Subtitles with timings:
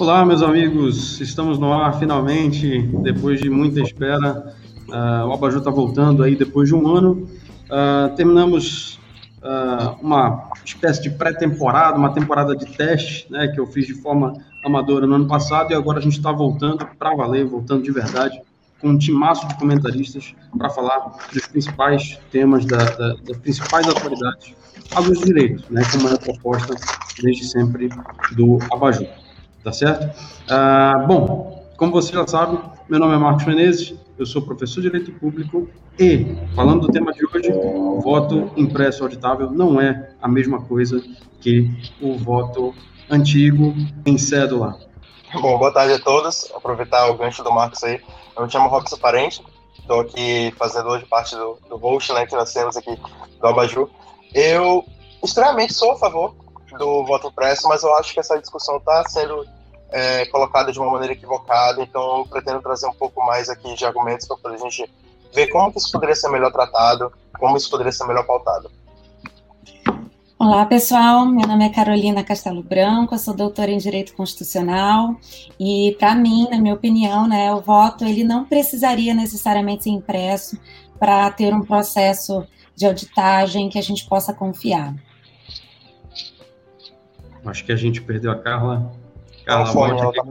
[0.00, 4.54] Olá, meus amigos, estamos no ar finalmente, depois de muita espera.
[4.88, 7.28] Uh, o Abaju está voltando aí depois de um ano.
[7.66, 8.98] Uh, terminamos
[9.42, 14.32] uh, uma espécie de pré-temporada, uma temporada de teste, né, que eu fiz de forma
[14.64, 18.40] amadora no ano passado, e agora a gente está voltando para valer, voltando de verdade,
[18.80, 24.54] com um timaço de comentaristas para falar dos principais temas, da, da, das principais atualidades
[24.94, 26.74] à luz do direito, né, como é a proposta
[27.22, 27.90] desde sempre
[28.34, 29.06] do Abaju
[29.62, 30.10] tá certo?
[30.48, 34.90] Ah, bom, como você já sabe, meu nome é Marcos Menezes, eu sou professor de
[34.90, 40.28] Direito Público e, falando do tema de hoje, o voto impresso auditável não é a
[40.28, 41.02] mesma coisa
[41.40, 42.74] que o voto
[43.08, 43.74] antigo
[44.04, 44.78] em cédula.
[45.32, 46.50] Bom, boa tarde a todos.
[46.54, 48.00] Aproveitar o gancho do Marcos aí.
[48.36, 49.42] Eu me chamo Robson Parente,
[49.78, 52.98] estou aqui fazendo hoje parte do, do host né, que nós temos aqui
[53.40, 53.88] do Abaju.
[54.34, 54.84] Eu,
[55.22, 56.34] extremamente, sou a favor
[56.78, 59.46] do voto impresso, mas eu acho que essa discussão está sendo
[59.90, 63.84] é, colocada de uma maneira equivocada, então eu pretendo trazer um pouco mais aqui de
[63.84, 64.90] argumentos para a gente
[65.34, 68.70] ver como isso poderia ser melhor tratado, como isso poderia ser melhor pautado.
[70.38, 71.26] Olá, pessoal.
[71.26, 75.14] Meu nome é Carolina Castelo Branco, eu sou doutora em Direito Constitucional
[75.58, 80.58] e, para mim, na minha opinião, né, o voto ele não precisaria necessariamente ser impresso
[80.98, 82.42] para ter um processo
[82.74, 84.94] de auditagem que a gente possa confiar.
[87.44, 88.92] Acho que a gente perdeu a Carla.
[89.44, 90.22] Carla, o fone, ela tá.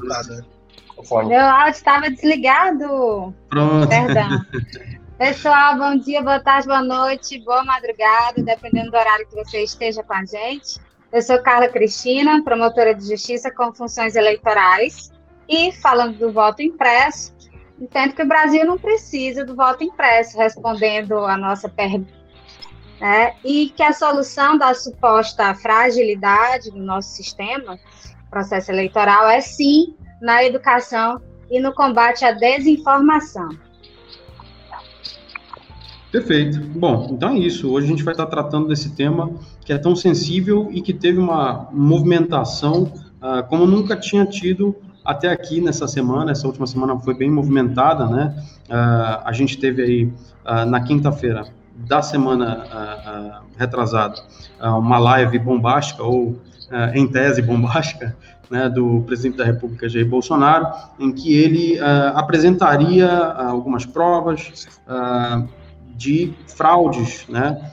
[0.97, 1.29] O fone.
[1.29, 3.33] Meu áudio estava desligado.
[3.49, 3.87] Pronto.
[3.87, 4.45] Perdão.
[5.17, 10.01] Pessoal, bom dia, boa tarde, boa noite, boa madrugada, dependendo do horário que você esteja
[10.01, 10.79] com a gente.
[11.11, 15.11] Eu sou Carla Cristina, promotora de justiça com funções eleitorais.
[15.49, 17.33] E falando do voto impresso,
[17.81, 22.18] entendo que o Brasil não precisa do voto impresso, respondendo a nossa pergunta
[22.99, 23.33] né?
[23.43, 27.79] e que a solução da suposta fragilidade do nosso sistema,
[28.29, 33.49] processo eleitoral, é sim na educação e no combate à desinformação.
[36.11, 36.59] Perfeito.
[36.59, 37.71] Bom, então é isso.
[37.71, 39.31] Hoje a gente vai estar tratando desse tema
[39.63, 42.91] que é tão sensível e que teve uma movimentação
[43.21, 44.75] uh, como nunca tinha tido
[45.05, 46.31] até aqui nessa semana.
[46.31, 48.35] Essa última semana foi bem movimentada, né?
[48.67, 50.05] Uh, a gente teve aí
[50.45, 51.45] uh, na quinta-feira
[51.87, 54.21] da semana uh, uh, retrasada
[54.61, 56.39] uh, uma live bombástica ou
[56.93, 58.15] em tese bombástica
[58.47, 60.67] né, do presidente da República Jair Bolsonaro,
[60.99, 61.79] em que ele
[62.13, 64.67] apresentaria algumas provas
[65.95, 67.71] de fraudes, né,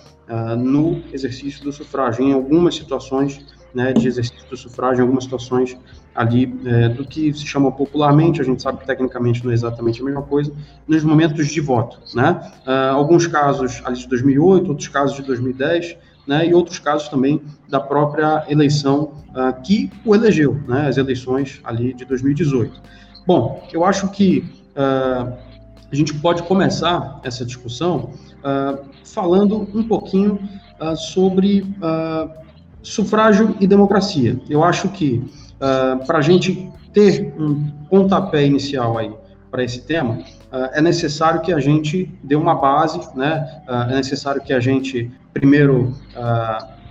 [0.57, 3.45] no exercício do sufrágio em algumas situações
[3.75, 5.77] né, de exercício do sufrágio, em algumas situações
[6.17, 10.01] ali é, do que se chama popularmente, a gente sabe que tecnicamente não é exatamente
[10.01, 10.51] a mesma coisa,
[10.89, 12.51] nos momentos de voto, né?
[12.67, 16.47] Uh, alguns casos ali de 2008, outros casos de 2010, né?
[16.47, 20.89] E outros casos também da própria eleição uh, que o elegeu, né?
[20.89, 22.81] As eleições ali de 2018.
[23.27, 24.43] Bom, eu acho que
[24.75, 25.37] uh,
[25.93, 28.11] a gente pode começar essa discussão
[29.05, 30.39] falando um pouquinho
[30.97, 31.65] sobre
[32.81, 34.39] sufrágio e democracia.
[34.49, 35.25] Eu acho que
[35.57, 39.13] uh, para a gente ter um pontapé inicial aí
[39.51, 43.63] para esse tema, uh, é necessário que a gente dê uma base, né?
[43.69, 45.95] Uh, é necessário que a gente primeiro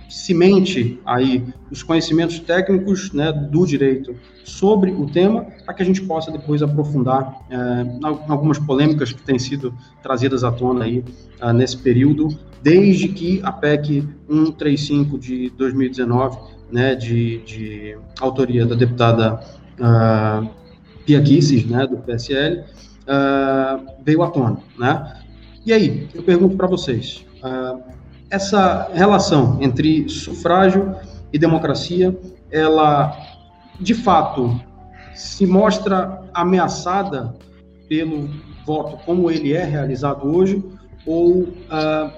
[0.08, 6.00] cimente aí os conhecimentos técnicos né, do direito sobre o tema, para que a gente
[6.02, 7.84] possa depois aprofundar eh,
[8.28, 11.04] algumas polêmicas que têm sido trazidas à tona aí
[11.52, 12.28] nesse período,
[12.62, 16.38] desde que a PEC 135 de 2019,
[16.70, 19.40] né, de, de autoria da deputada
[19.78, 20.48] uh,
[21.04, 25.22] Pia Kisses, né, do PSL, uh, veio à tona, né?
[25.64, 27.80] E aí, eu pergunto para vocês, uh,
[28.30, 30.94] essa relação entre sufrágio
[31.32, 32.16] e democracia,
[32.50, 33.16] ela
[33.80, 34.60] de fato
[35.14, 37.34] se mostra ameaçada
[37.88, 38.28] pelo
[38.66, 40.62] voto como ele é realizado hoje,
[41.06, 42.10] ou uh,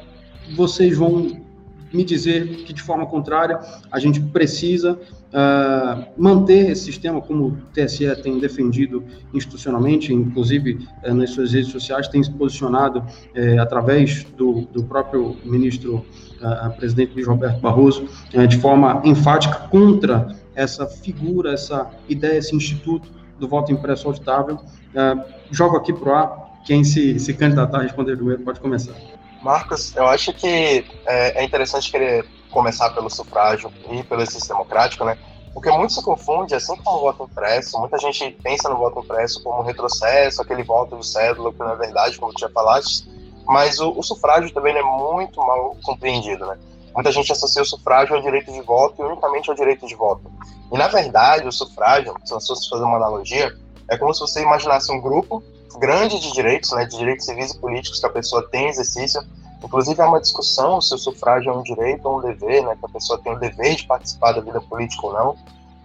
[0.56, 1.46] vocês vão
[1.92, 3.58] me dizer que, de forma contrária,
[3.90, 11.14] a gente precisa uh, manter esse sistema, como o TSE tem defendido institucionalmente, inclusive uh,
[11.14, 16.04] nas suas redes sociais, tem se posicionado uh, através do, do, próprio ministro,
[16.40, 18.08] uh, presidente Luiz Roberto Barroso,
[18.48, 23.08] de forma enfática contra essa figura, essa ideia, esse instituto
[23.38, 24.58] do voto impresso auditável.
[25.50, 26.48] jogo aqui para o ar.
[26.64, 28.94] Quem se, se candidatar a responder primeiro pode começar.
[29.42, 35.04] Marcos, eu acho que é, é, interessante querer começar pelo sufrágio e pelo exercício democrático,
[35.04, 35.18] né?
[35.54, 39.42] Porque muito se confunde, assim como o voto impresso, muita gente pensa no voto impresso
[39.42, 43.08] como retrocesso, aquele voto do cédula, que não é verdade, como tu já falaste,
[43.46, 46.58] mas o, o sufrágio também é muito mal compreendido, né?
[46.98, 50.30] muita gente associa o sufrágio ao direito de voto e unicamente ao direito de voto.
[50.72, 53.54] E, na verdade, o sufrágio, se nós fosse fazer uma analogia,
[53.88, 55.40] é como se você imaginasse um grupo
[55.78, 59.20] grande de direitos, né, de direitos civis e políticos que a pessoa tem exercício.
[59.62, 62.84] Inclusive, há uma discussão se o sufrágio é um direito ou um dever, né, que
[62.84, 65.36] a pessoa tem o dever de participar da vida política ou não.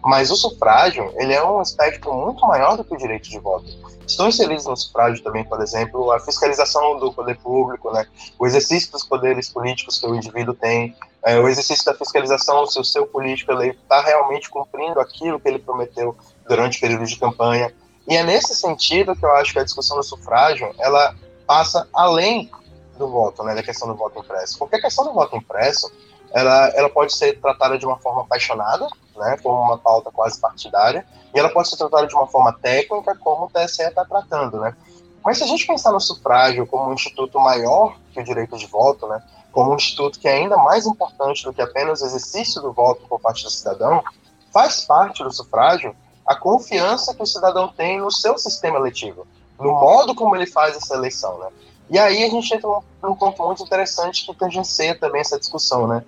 [0.03, 3.65] Mas o sufrágio, ele é um espectro muito maior do que o direito de voto.
[4.05, 8.05] Estão inseridos no sufrágio também, por exemplo, a fiscalização do poder público, né,
[8.37, 10.93] o exercício dos poderes políticos que o indivíduo tem,
[11.25, 15.59] é, o exercício da fiscalização se o seu político está realmente cumprindo aquilo que ele
[15.59, 16.15] prometeu
[16.47, 17.73] durante o período de campanha.
[18.07, 21.15] E é nesse sentido que eu acho que a discussão do sufrágio ela
[21.47, 22.51] passa além
[22.97, 24.57] do voto, né, da questão do voto impresso.
[24.59, 25.91] Porque a questão do voto impresso
[26.31, 31.05] ela, ela pode ser tratada de uma forma apaixonada, né, como uma pauta quase partidária,
[31.33, 34.75] e ela pode ser tratada de uma forma técnica, como o TSE está tratando, né.
[35.23, 38.65] Mas se a gente pensar no sufrágio como um instituto maior que o direito de
[38.65, 39.21] voto, né,
[39.51, 43.07] como um instituto que é ainda mais importante do que apenas o exercício do voto
[43.07, 44.03] por parte do cidadão,
[44.51, 45.95] faz parte do sufrágio
[46.25, 49.27] a confiança que o cidadão tem no seu sistema eletivo,
[49.59, 51.47] no modo como ele faz essa eleição, né?
[51.89, 52.69] E aí a gente entra
[53.01, 56.03] num ponto muito interessante que tangencia também essa discussão, né?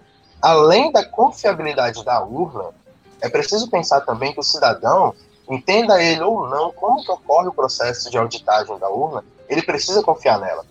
[0.46, 2.70] além da confiabilidade da urna,
[3.20, 5.16] é preciso pensar também que o cidadão,
[5.50, 10.04] entenda ele ou não como que ocorre o processo de auditagem da urna, ele precisa
[10.04, 10.64] confiar nela.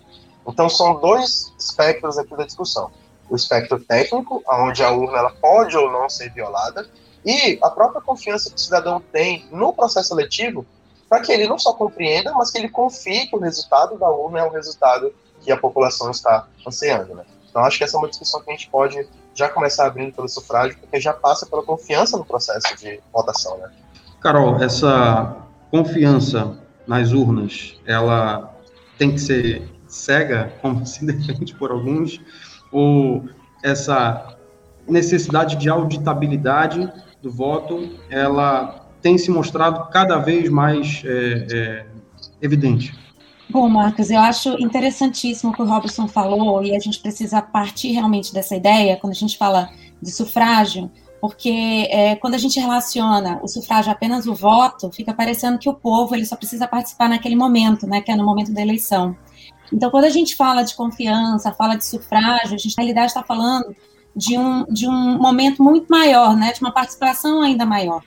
[0.47, 2.89] Então são dois espectros aqui da discussão.
[3.29, 6.87] O espectro técnico, onde a urna ela pode ou não ser violada,
[7.25, 10.65] e a própria confiança que o cidadão tem no processo eletivo,
[11.09, 14.39] para que ele não só compreenda, mas que ele confie que o resultado da urna
[14.39, 17.15] é o resultado que a população está ansiando.
[17.15, 17.23] Né?
[17.49, 20.29] Então acho que essa é uma discussão que a gente pode já começar abrindo pelo
[20.29, 23.69] sufrágio, porque já passa pela confiança no processo de votação, né?
[24.21, 25.37] Carol, essa
[25.69, 26.57] confiança
[26.87, 28.55] nas urnas, ela
[28.97, 32.21] tem que ser cega, como se defende por alguns,
[32.71, 33.27] ou
[33.63, 34.35] essa
[34.87, 36.91] necessidade de auditabilidade
[37.25, 41.85] do voto, ela tem se mostrado cada vez mais é, é,
[42.39, 42.93] evidente?
[43.49, 47.91] Bom, Marcos, eu acho interessantíssimo o que o Robson falou, e a gente precisa partir
[47.93, 49.69] realmente dessa ideia, quando a gente fala
[49.99, 55.57] de sufrágio, porque é, quando a gente relaciona o sufrágio apenas o voto, fica parecendo
[55.57, 58.61] que o povo ele só precisa participar naquele momento, né, que é no momento da
[58.61, 59.15] eleição.
[59.73, 63.23] Então, quando a gente fala de confiança, fala de sufrágio, a gente na realidade está
[63.23, 63.75] falando
[64.15, 68.01] de um, de um momento muito maior, né, de uma participação ainda maior.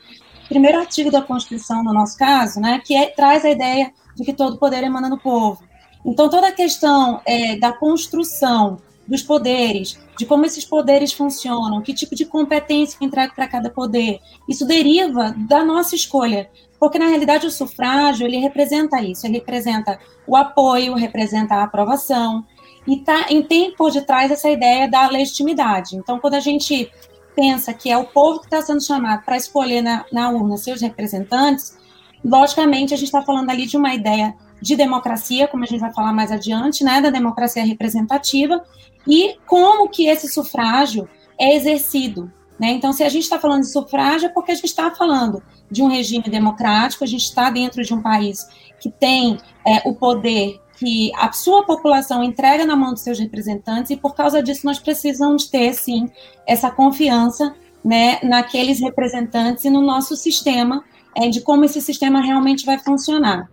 [0.49, 4.33] Primeiro artigo da Constituição, no nosso caso, né, que é, traz a ideia de que
[4.33, 5.63] todo poder emana do povo.
[6.05, 11.95] Então, toda a questão é, da construção dos poderes, de como esses poderes funcionam, que
[11.95, 16.51] tipo de competência que entrega para cada poder, isso deriva da nossa escolha.
[16.79, 22.45] Porque, na realidade, o sufrágio, ele representa isso, ele representa o apoio, representa a aprovação,
[22.89, 25.97] e, tá, e tem por detrás essa ideia da legitimidade.
[25.97, 26.91] Então, quando a gente
[27.37, 30.81] pensa que é o povo que está sendo chamado para escolher na, na urna seus
[30.81, 31.79] representantes,
[32.25, 35.93] Logicamente, a gente está falando ali de uma ideia de democracia, como a gente vai
[35.93, 38.63] falar mais adiante, né, da democracia representativa,
[39.07, 41.09] e como que esse sufrágio
[41.39, 42.33] é exercido.
[42.59, 42.73] Né?
[42.73, 45.83] Então, se a gente está falando de sufrágio, é porque a gente está falando de
[45.83, 48.49] um regime democrático, a gente está dentro de um país
[48.81, 53.91] que tem é, o poder que a sua população entrega na mão dos seus representantes,
[53.91, 56.09] e por causa disso nós precisamos ter, sim,
[56.47, 57.55] essa confiança
[57.85, 60.85] né, naqueles representantes e no nosso sistema
[61.17, 63.51] é, de como esse sistema realmente vai funcionar.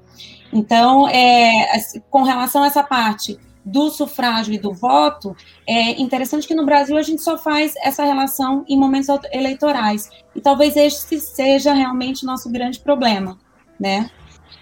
[0.54, 1.80] Então, é,
[2.10, 5.36] com relação a essa parte do sufrágio e do voto,
[5.68, 10.10] é interessante que no Brasil a gente só faz essa relação em momentos eleitorais.
[10.36, 13.40] E talvez este seja realmente o nosso grande problema,
[13.80, 14.12] né?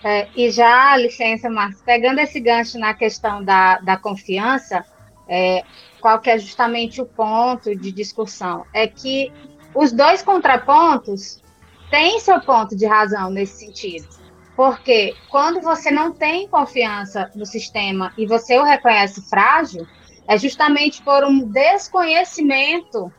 [0.03, 4.83] É, e já, licença, Marcos, pegando esse gancho na questão da, da confiança,
[5.27, 5.63] é,
[6.01, 8.65] qual que é justamente o ponto de discussão?
[8.73, 9.31] É que
[9.73, 11.41] os dois contrapontos
[11.89, 14.07] tem seu ponto de razão nesse sentido.
[14.55, 19.87] Porque quando você não tem confiança no sistema e você o reconhece frágil,
[20.27, 23.11] é justamente por um desconhecimento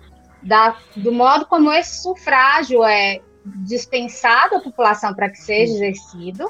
[0.42, 6.48] da, do modo como esse sufrágio é dispensado à população para que seja exercido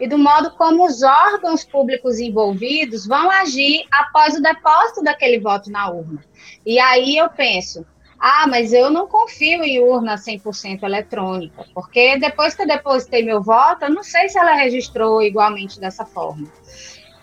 [0.00, 5.70] e do modo como os órgãos públicos envolvidos vão agir após o depósito daquele voto
[5.70, 6.24] na urna.
[6.66, 7.86] E aí eu penso,
[8.18, 13.42] ah, mas eu não confio em urna 100% eletrônica, porque depois que eu depositei meu
[13.42, 16.48] voto, eu não sei se ela registrou igualmente dessa forma.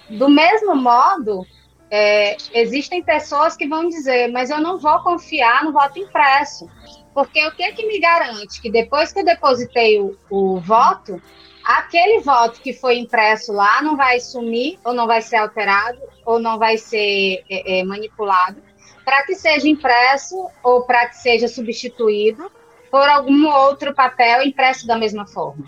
[0.10, 1.46] Do mesmo modo,
[1.90, 6.70] é, existem pessoas que vão dizer, mas eu não vou confiar no voto impresso,
[7.13, 11.22] porque o que, é que me garante que depois que eu depositei o, o voto,
[11.63, 16.39] aquele voto que foi impresso lá não vai sumir, ou não vai ser alterado, ou
[16.39, 18.62] não vai ser é, é, manipulado,
[19.03, 22.51] para que seja impresso ou para que seja substituído
[22.89, 25.65] por algum outro papel impresso da mesma forma.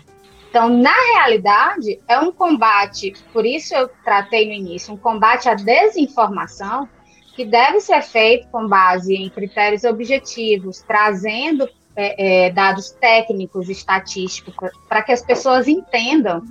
[0.50, 5.54] Então, na realidade, é um combate, por isso eu tratei no início, um combate à
[5.54, 6.88] desinformação
[7.34, 14.70] que deve ser feito com base em critérios objetivos, trazendo é, é, dados técnicos, estatísticos,
[14.88, 16.42] para que as pessoas entendam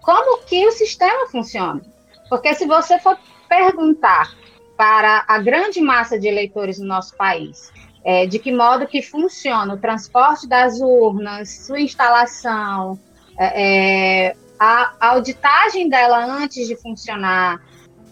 [0.00, 1.80] como que o sistema funciona.
[2.28, 3.18] Porque se você for
[3.48, 4.32] perguntar
[4.76, 7.70] para a grande massa de eleitores no nosso país
[8.04, 12.98] é, de que modo que funciona o transporte das urnas, sua instalação,
[13.38, 17.60] é, é a auditagem dela antes de funcionar,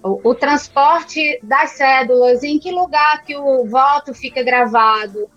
[0.03, 5.29] o, o, transporte das cédulas, em que lugar que o voto fica gravado.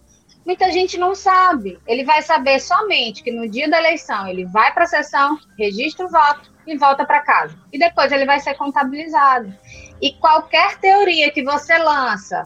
[0.46, 1.80] Muita gente não sabe.
[1.88, 6.06] Ele vai saber somente que no dia da eleição ele vai para a sessão, registra
[6.06, 7.56] o voto e volta para casa.
[7.72, 9.54] E depois ele vai ser contabilizado.
[10.02, 12.46] E qualquer teoria que você lança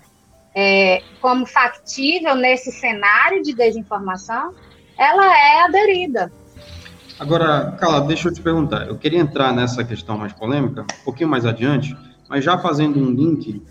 [0.53, 4.53] é, como factível nesse cenário de desinformação,
[4.97, 6.31] ela é aderida.
[7.19, 8.87] Agora, Carla, deixa eu te perguntar.
[8.87, 11.97] Eu queria entrar nessa questão mais polêmica um pouquinho mais adiante,
[12.29, 13.61] mas já fazendo um link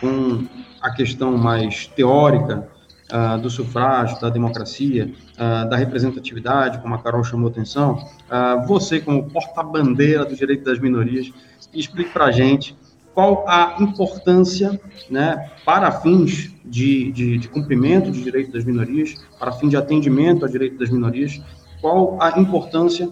[0.00, 0.44] com
[0.82, 2.68] a questão mais teórica
[3.12, 9.00] uh, do sufrágio, da democracia, uh, da representatividade, como a Carol chamou atenção, uh, você,
[9.00, 11.32] como porta-bandeira do direito das minorias,
[11.72, 12.76] explique para a gente
[13.14, 19.52] qual a importância, né, para fins de, de, de cumprimento de direito das minorias, para
[19.52, 21.40] fim de atendimento ao direito das minorias,
[21.80, 23.08] qual a importância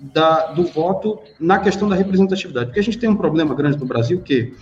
[0.00, 2.66] da, do voto na questão da representatividade.
[2.66, 4.54] Porque a gente tem um problema grande no Brasil que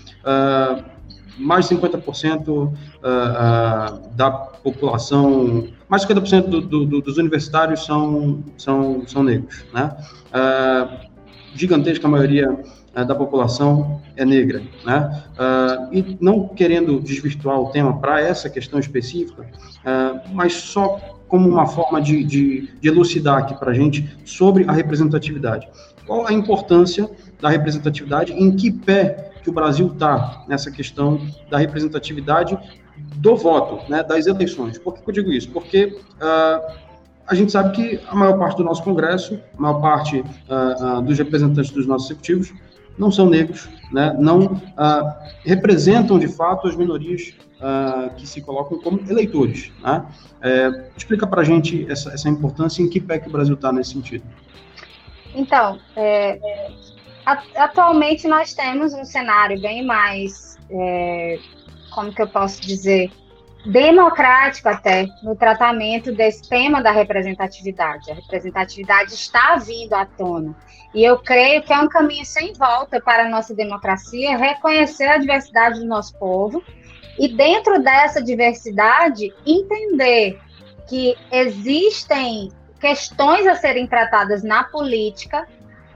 [1.38, 2.72] mais de 50%
[3.04, 9.64] uh, uh, da população, mais de 50% do, do, dos universitários são, são, são negros.
[9.72, 9.94] Né?
[10.30, 11.08] Uh,
[11.54, 14.62] gigantesca maioria uh, da população é negra.
[14.84, 15.24] Né?
[15.92, 21.66] E não querendo desvirtuar o tema para essa questão específica, uh, mas só como uma
[21.66, 25.68] forma de, de, de elucidar aqui para a gente sobre a representatividade.
[26.06, 31.20] Qual a importância da representatividade, em que pé que o Brasil está nessa questão
[31.50, 32.58] da representatividade
[32.96, 34.78] do voto, né, das eleições.
[34.78, 35.50] Por que eu digo isso?
[35.50, 36.72] Porque uh,
[37.26, 41.02] a gente sabe que a maior parte do nosso Congresso, a maior parte uh, uh,
[41.02, 42.52] dos representantes dos nossos executivos
[42.96, 44.62] não são negros, né, não
[45.44, 47.34] representam de fato as minorias
[48.16, 49.72] que se colocam como eleitores.
[49.82, 50.06] Né?
[50.40, 53.54] É, explica para a gente essa, essa importância e em que pé que o Brasil
[53.54, 54.22] está nesse sentido.
[55.34, 56.38] Então, é,
[57.56, 61.38] atualmente nós temos um cenário bem mais, é,
[61.94, 63.10] como que eu posso dizer,
[63.66, 68.10] democrático até no tratamento desse tema da representatividade.
[68.10, 70.54] A representatividade está vindo à tona.
[70.94, 75.18] E eu creio que é um caminho sem volta para a nossa democracia reconhecer a
[75.18, 76.62] diversidade do nosso povo
[77.18, 80.38] e, dentro dessa diversidade, entender
[80.86, 85.48] que existem questões a serem tratadas na política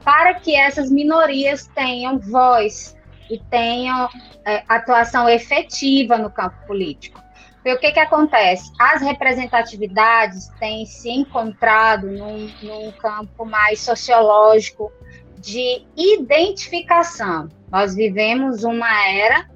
[0.03, 2.97] para que essas minorias tenham voz
[3.31, 4.09] e tenham
[4.45, 7.21] é, atuação efetiva no campo político.
[7.57, 8.73] Porque o que, que acontece?
[8.79, 14.91] As representatividades têm se encontrado num, num campo mais sociológico
[15.39, 17.49] de identificação.
[17.71, 19.49] Nós vivemos uma era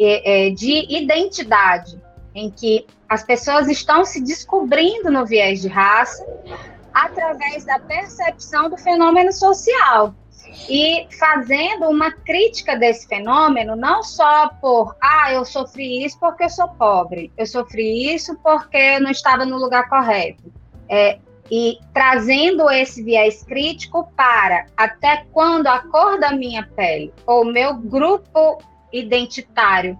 [0.00, 2.00] é, é, de identidade,
[2.34, 6.26] em que as pessoas estão se descobrindo no viés de raça
[6.92, 10.14] através da percepção do fenômeno social
[10.68, 16.50] e fazendo uma crítica desse fenômeno, não só por, ah, eu sofri isso porque eu
[16.50, 20.52] sou pobre, eu sofri isso porque eu não estava no lugar correto.
[20.88, 21.18] É,
[21.50, 27.74] e trazendo esse viés crítico para até quando a cor da minha pele ou meu
[27.74, 29.98] grupo identitário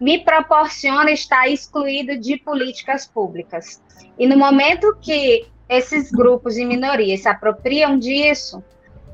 [0.00, 3.82] me proporciona estar excluído de políticas públicas.
[4.18, 8.62] E no momento que esses grupos de minorias se apropriam disso,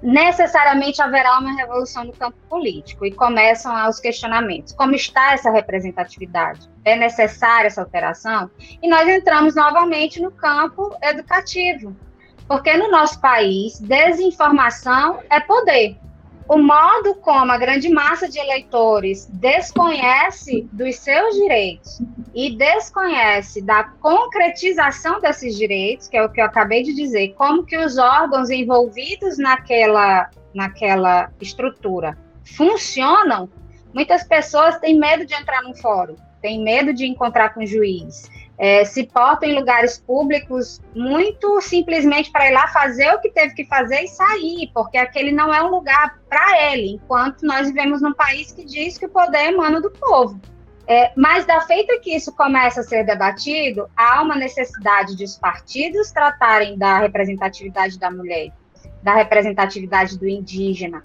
[0.04, 4.74] necessariamente haverá uma revolução no campo político e começam os questionamentos.
[4.74, 6.70] Como está essa representatividade?
[6.84, 8.50] É necessária essa alteração?
[8.82, 11.96] E nós entramos novamente no campo educativo,
[12.46, 15.96] porque no nosso país, desinformação é poder
[16.48, 22.02] o modo como a grande massa de eleitores desconhece dos seus direitos
[22.34, 27.64] e desconhece da concretização desses direitos, que é o que eu acabei de dizer, como
[27.64, 33.48] que os órgãos envolvidos naquela, naquela estrutura funcionam,
[33.94, 38.28] muitas pessoas têm medo de entrar num fórum, têm medo de encontrar com o juiz,
[38.56, 43.54] é, se portam em lugares públicos muito simplesmente para ir lá fazer o que teve
[43.54, 48.00] que fazer e sair, porque aquele não é um lugar para ele, enquanto nós vivemos
[48.00, 50.40] num país que diz que o poder emana do povo.
[50.86, 55.36] É, mas da feita que isso começa a ser debatido, há uma necessidade de os
[55.36, 58.52] partidos tratarem da representatividade da mulher,
[59.02, 61.02] da representatividade do indígena,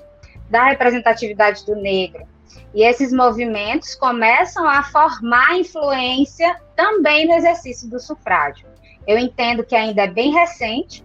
[0.50, 2.27] da representatividade do negro.
[2.74, 8.68] E esses movimentos começam a formar influência também no exercício do sufrágio.
[9.08, 11.03] Eu entendo que ainda é bem recente,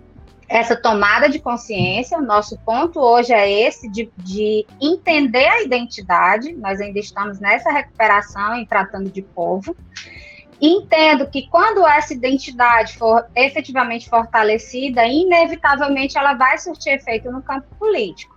[0.48, 2.18] essa tomada de consciência.
[2.18, 6.52] O nosso ponto hoje é esse de, de entender a identidade.
[6.52, 9.76] Nós ainda estamos nessa recuperação em tratando de povo.
[10.60, 17.66] Entendo que quando essa identidade for efetivamente fortalecida, inevitavelmente ela vai surtir efeito no campo
[17.78, 18.33] político.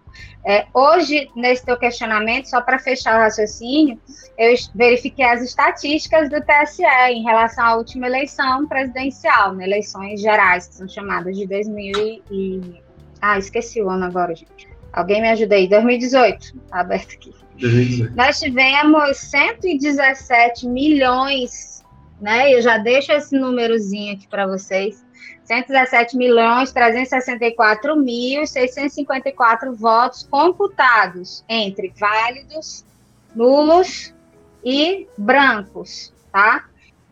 [0.50, 4.00] É, hoje, nesse teu questionamento, só para fechar o raciocínio,
[4.38, 10.70] eu verifiquei as estatísticas do TSE em relação à última eleição presidencial, né, eleições gerais,
[10.70, 12.82] que são chamadas de 2000 e...
[13.22, 14.70] Ah, esqueci o ano agora, gente.
[14.94, 15.68] Alguém me ajuda aí.
[15.68, 17.34] 2018, tá aberto aqui.
[17.60, 18.16] 2018.
[18.16, 21.84] Nós tivemos 117 milhões,
[22.22, 22.54] né?
[22.54, 25.04] Eu já deixo esse númerozinho aqui para vocês
[25.48, 32.86] 117 milhões 364 mil 654 votos computados entre válidos,
[33.34, 34.13] nulos
[34.62, 36.66] e brancos, tá?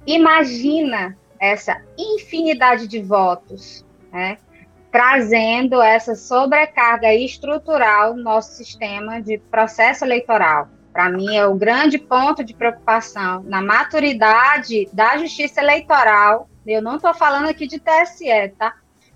[0.06, 4.38] Imagina essa infinidade de votos, né?
[4.92, 10.68] Trazendo essa sobrecarga estrutural no nosso sistema de processo eleitoral.
[10.92, 16.96] Para mim, é o grande ponto de preocupação na maturidade da justiça eleitoral eu não
[16.96, 18.76] estou falando aqui de TSE, tá?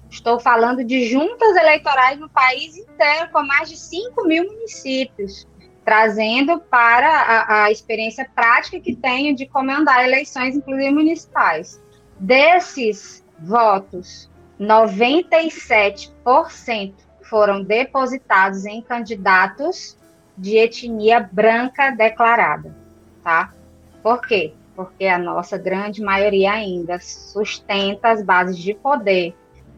[0.09, 5.47] Estou falando de juntas eleitorais no país inteiro, com mais de 5 mil municípios,
[5.85, 11.79] trazendo para a, a experiência prática que tenho de comandar eleições, inclusive municipais.
[12.19, 14.29] Desses votos,
[14.59, 19.95] 97% foram depositados em candidatos
[20.37, 22.75] de etnia branca declarada,
[23.23, 23.53] tá?
[24.01, 24.53] Por quê?
[24.79, 29.35] Porque a nossa grande maioria ainda sustenta as bases de poder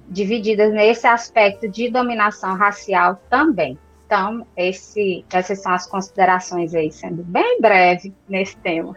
[0.08, 3.80] divididas nesse aspecto de dominação racial também.
[4.06, 8.96] Então, esse, essas são as considerações aí, sendo bem breve nesse tema.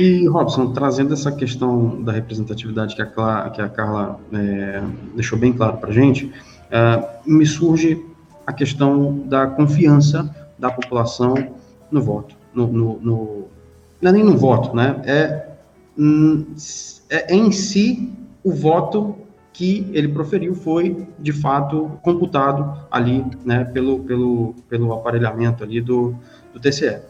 [0.00, 4.82] E, Robson, trazendo essa questão da representatividade que a, Clara, que a Carla é,
[5.14, 6.32] deixou bem claro para a gente,
[6.72, 8.04] é, me surge
[8.44, 10.28] a questão da confiança
[10.58, 11.36] da população
[11.88, 13.49] no voto, no, no, no
[14.00, 15.02] não é nem no voto, né?
[15.04, 15.46] É,
[15.98, 16.54] hum,
[17.10, 19.16] é, em si o voto
[19.52, 26.14] que ele proferiu foi de fato computado ali, né, pelo, pelo, pelo aparelhamento ali do,
[26.54, 26.88] do TCE.
[26.88, 27.00] Uh,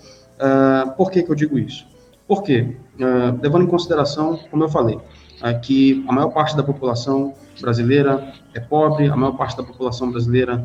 [0.40, 1.86] ah, por que, que eu digo isso?
[2.26, 7.34] Porque, uh, levando em consideração, como eu falei, uh, que a maior parte da população
[7.60, 10.64] brasileira é pobre, a maior parte da população brasileira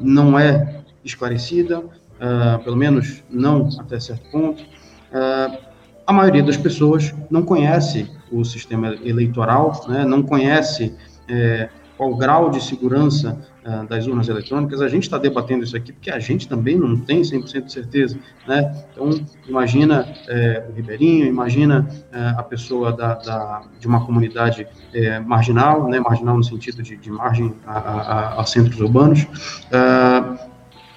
[0.00, 1.82] não é esclarecida,
[2.64, 4.64] pelo menos não até certo ponto,
[6.06, 10.94] a maioria das pessoas não conhece o sistema eleitoral, né, não conhece
[11.28, 11.68] é,
[12.00, 14.80] qual o grau de segurança uh, das urnas eletrônicas.
[14.80, 18.18] A gente está debatendo isso aqui porque a gente também não tem 100% de certeza.
[18.48, 18.74] Né?
[18.90, 19.10] Então,
[19.46, 25.88] imagina é, o ribeirinho, imagina é, a pessoa da, da, de uma comunidade é, marginal,
[25.90, 29.24] né, marginal no sentido de, de margem a, a, a centros urbanos.
[29.24, 30.38] Uh,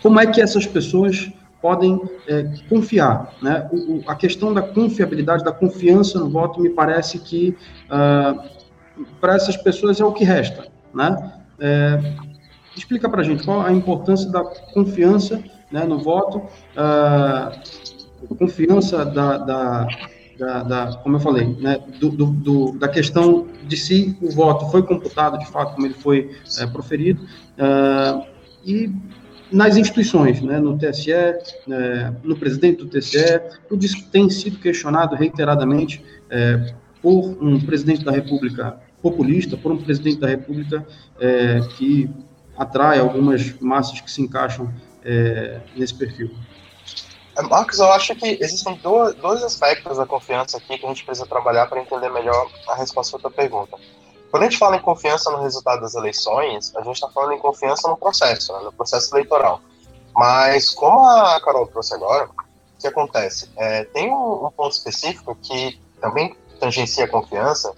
[0.02, 1.30] como é que essas pessoas
[1.64, 3.34] podem é, confiar.
[3.42, 3.70] Né?
[3.72, 9.36] O, o, a questão da confiabilidade, da confiança no voto, me parece que uh, para
[9.36, 10.68] essas pessoas é o que resta.
[10.94, 11.34] Né?
[11.58, 12.00] É,
[12.76, 16.40] explica para a gente qual a importância da confiança né, no voto,
[16.76, 19.88] uh, confiança da, da,
[20.38, 24.70] da, da, como eu falei, né, do, do, do, da questão de se o voto
[24.70, 28.26] foi computado de fato como ele foi é, proferido, uh,
[28.66, 28.92] e
[29.54, 33.40] nas instituições, né, no TSE, é, no presidente do TSE,
[33.70, 39.78] tudo isso tem sido questionado reiteradamente é, por um presidente da República populista, por um
[39.78, 40.86] presidente da República
[41.20, 42.10] é, que
[42.58, 44.74] atrai algumas massas que se encaixam
[45.06, 46.32] é, nesse perfil.
[47.38, 51.04] É, Marcos, eu acho que existem dois, dois aspectos da confiança aqui que a gente
[51.04, 53.78] precisa trabalhar para entender melhor a resposta à tua pergunta.
[54.34, 57.38] Quando a gente fala em confiança no resultado das eleições, a gente está falando em
[57.38, 59.62] confiança no processo, né, no processo eleitoral.
[60.16, 63.48] Mas, como a Carol trouxe agora, o que acontece?
[63.56, 67.76] É, tem um, um, ponto específico que também tangencia a confiança,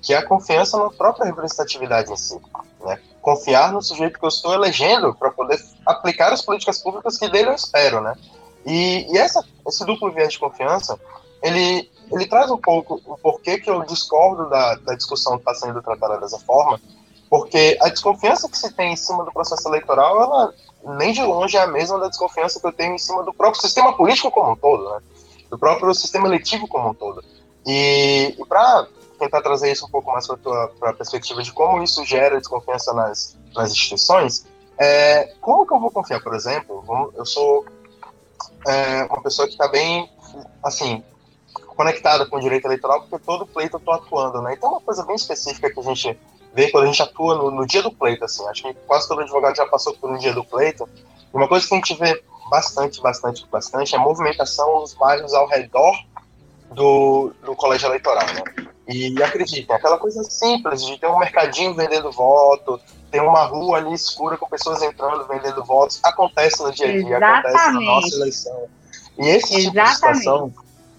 [0.00, 2.40] que é a confiança na própria representatividade em si.
[2.82, 3.00] Né?
[3.20, 7.48] Confiar no sujeito que eu estou elegendo para poder aplicar as políticas públicas que dele
[7.48, 8.00] eu espero.
[8.00, 8.14] Né?
[8.64, 11.00] E, e essa, esse duplo viés de confiança,
[11.42, 15.54] ele ele traz um pouco o porquê que eu discordo da, da discussão que está
[15.54, 16.80] sendo tratada dessa forma,
[17.28, 20.54] porque a desconfiança que se tem em cima do processo eleitoral, ela
[20.98, 23.60] nem de longe é a mesma da desconfiança que eu tenho em cima do próprio
[23.60, 25.00] sistema político como um todo, né?
[25.50, 27.24] do próprio sistema eletivo como um todo.
[27.66, 28.86] E, e para
[29.18, 33.36] tentar trazer isso um pouco mais para a perspectiva de como isso gera desconfiança nas,
[33.54, 34.46] nas instituições,
[34.78, 37.64] é, como que eu vou confiar, por exemplo, eu sou
[38.66, 40.10] é, uma pessoa que está bem,
[40.62, 41.02] assim,
[41.76, 44.54] conectada com o direito eleitoral, porque todo pleito eu estou atuando, né?
[44.54, 46.18] Então, uma coisa bem específica que a gente
[46.54, 49.20] vê quando a gente atua no, no, dia do pleito, assim, acho que quase todo
[49.20, 50.88] advogado já passou por um dia do pleito,
[51.32, 55.46] uma coisa que a gente vê bastante, bastante, bastante é a movimentação nos bairros ao
[55.46, 55.94] redor
[56.72, 58.66] do, do colégio eleitoral, né?
[58.88, 63.92] E acreditem, aquela coisa simples de ter um mercadinho vendendo voto, ter uma rua ali
[63.92, 67.46] escura com pessoas entrando vendendo votos, acontece no dia a dia, Exatamente.
[67.46, 68.64] acontece na nossa eleição.
[69.18, 70.54] E esse tipo de situação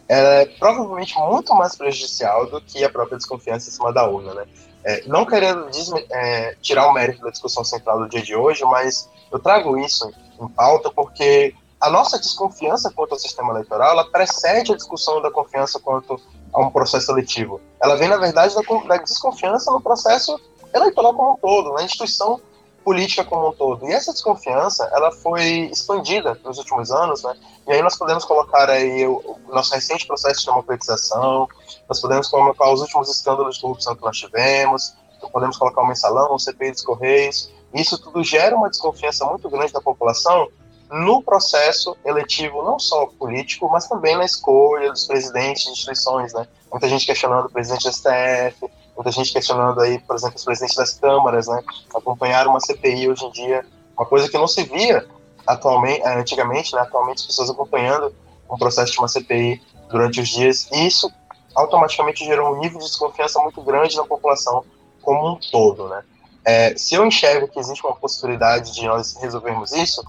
[0.08, 4.46] é provavelmente muito mais prejudicial do que a própria desconfiança em cima da urna, né?
[4.84, 5.68] É, não querendo
[6.12, 10.10] é, tirar o mérito da discussão central do dia de hoje, mas eu trago isso
[10.40, 15.30] em pauta porque a nossa desconfiança quanto ao sistema eleitoral ela precede a discussão da
[15.30, 16.20] confiança quanto
[16.54, 17.60] a um processo eletivo.
[17.82, 20.40] Ela vem, na verdade, da, da desconfiança no processo
[20.74, 22.40] eleitoral como um todo, na instituição
[22.88, 23.86] política como um todo.
[23.86, 27.36] E essa desconfiança, ela foi expandida nos últimos anos, né?
[27.68, 31.50] E aí nós podemos colocar aí o, o nosso recente processo de democratização,
[31.90, 34.96] nós podemos colocar os últimos escândalos de corrupção que nós tivemos,
[35.34, 37.52] podemos colocar o mensalão, o CPI dos Correios.
[37.74, 40.48] Isso tudo gera uma desconfiança muito grande da população
[40.90, 46.48] no processo eletivo, não só político, mas também na escolha dos presidentes de instituições, né?
[46.72, 50.76] Muita gente questionando o presidente do STF, muita gente questionando aí, por exemplo, os presidentes
[50.76, 51.64] das câmaras, né?
[51.96, 53.64] Acompanhar uma CPI hoje em dia,
[53.96, 55.06] uma coisa que não se via
[55.46, 56.82] atualmente, eh, antigamente, né?
[56.82, 58.14] Atualmente as pessoas acompanhando
[58.50, 61.10] um processo de uma CPI durante os dias, e isso
[61.56, 64.64] automaticamente gerou um nível de desconfiança muito grande na população
[65.02, 66.04] como um todo, né?
[66.44, 70.04] É, se eu enxergo que existe uma possibilidade de nós resolvermos isso,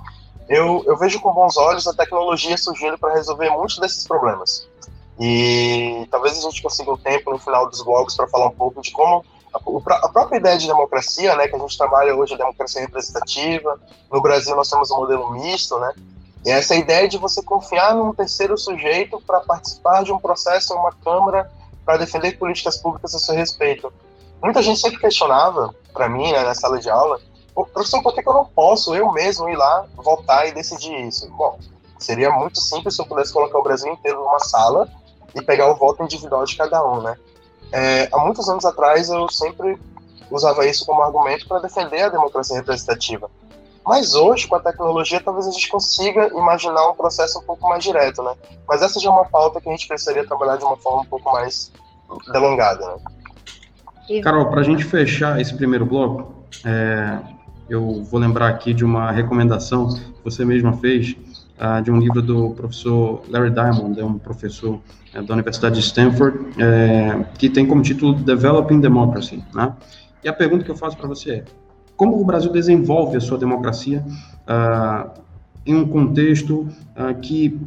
[0.49, 4.67] eu, eu vejo com bons olhos a tecnologia surgindo para resolver muitos desses problemas.
[5.21, 8.81] E talvez a gente consiga um tempo no final dos blogs para falar um pouco
[8.81, 12.83] de como a, própria ideia de democracia, né, que a gente trabalha hoje, a democracia
[12.83, 13.81] representativa.
[14.11, 15.93] No Brasil nós temos um modelo misto, né?
[16.45, 20.77] E essa ideia de você confiar num terceiro sujeito para participar de um processo em
[20.77, 21.51] uma Câmara
[21.85, 23.93] para defender políticas públicas a seu respeito.
[24.43, 27.19] Muita gente sempre questionava, para mim, né, na sala de aula,
[27.73, 31.29] professor, por que eu não posso eu mesmo ir lá, voltar e decidir isso?
[31.31, 31.59] Bom,
[31.99, 34.89] seria muito simples se eu pudesse colocar o Brasil inteiro numa sala
[35.35, 37.17] e pegar o voto individual de cada um, né?
[37.73, 39.79] É, há muitos anos atrás eu sempre
[40.31, 43.31] usava isso como argumento para defender a democracia representativa.
[43.85, 47.83] Mas hoje, com a tecnologia, talvez a gente consiga imaginar um processo um pouco mais
[47.83, 48.35] direto, né?
[48.69, 51.07] Mas essa já é uma pauta que a gente precisaria trabalhar de uma forma um
[51.07, 51.73] pouco mais
[52.31, 54.23] delongada, né?
[54.23, 57.19] Carol, para a gente fechar esse primeiro bloco, é,
[57.69, 61.17] eu vou lembrar aqui de uma recomendação que você mesma fez,
[61.61, 64.81] uh, de um livro do professor Larry Diamond, é um professor
[65.13, 69.43] é, da Universidade de Stanford, é, que tem como título Developing Democracy.
[69.55, 69.73] Né?
[70.23, 71.45] E a pergunta que eu faço para você é:
[71.97, 74.05] como o Brasil desenvolve a sua democracia
[74.47, 75.11] uh,
[75.67, 77.59] em um contexto uh, que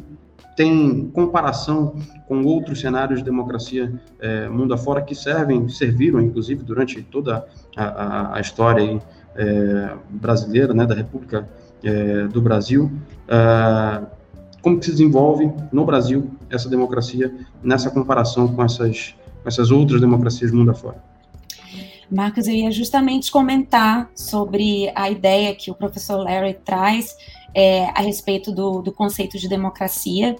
[0.56, 1.96] tem comparação
[2.28, 7.84] com outros cenários de democracia é, mundo afora que servem, serviram inclusive durante toda a,
[7.84, 9.00] a, a história
[10.10, 11.48] brasileira, né, da República
[12.30, 12.92] do Brasil,
[13.28, 14.02] é,
[14.60, 20.50] como que se desenvolve no Brasil essa democracia nessa comparação com essas, essas outras democracias
[20.50, 21.02] do mundo afora?
[22.10, 27.16] Marcos, eu ia justamente comentar sobre a ideia que o professor Larry traz
[27.54, 30.36] é, a respeito do, do, conceito de democracia,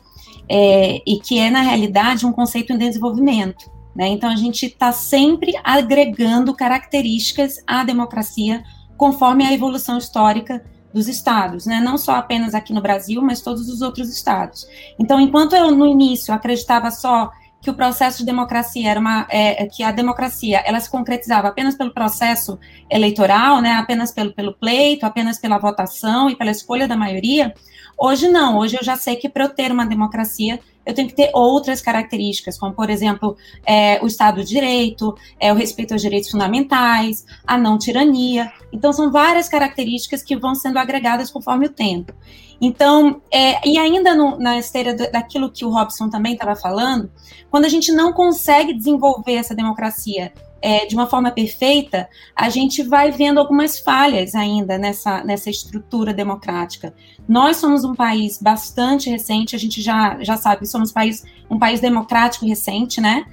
[0.49, 3.71] é, e que é, na realidade, um conceito em desenvolvimento.
[3.95, 4.09] Né?
[4.09, 8.62] Então, a gente está sempre agregando características à democracia
[8.97, 11.81] conforme a evolução histórica dos estados, né?
[11.81, 14.66] não só apenas aqui no Brasil, mas todos os outros estados.
[14.98, 17.31] Então, enquanto eu no início acreditava só
[17.62, 21.76] que o processo de democracia era uma é, que a democracia ela se concretizava apenas
[21.76, 22.59] pelo processo
[22.90, 27.55] eleitoral, né, apenas pelo, pelo pleito, apenas pela votação e pela escolha da maioria.
[28.04, 31.14] Hoje não, hoje eu já sei que para eu ter uma democracia eu tenho que
[31.14, 36.02] ter outras características, como, por exemplo, é, o Estado de Direito, é, o respeito aos
[36.02, 38.50] direitos fundamentais, a não tirania.
[38.72, 42.12] Então, são várias características que vão sendo agregadas conforme o tempo.
[42.60, 47.08] Então, é, e ainda no, na esteira daquilo que o Robson também estava falando,
[47.52, 50.32] quando a gente não consegue desenvolver essa democracia
[50.62, 56.14] é, de uma forma perfeita, a gente vai vendo algumas falhas ainda nessa, nessa estrutura
[56.14, 56.94] democrática.
[57.29, 61.59] Nós somos um país bastante recente, a gente já, já sabe, somos um país, um
[61.59, 63.27] país democrático recente, né?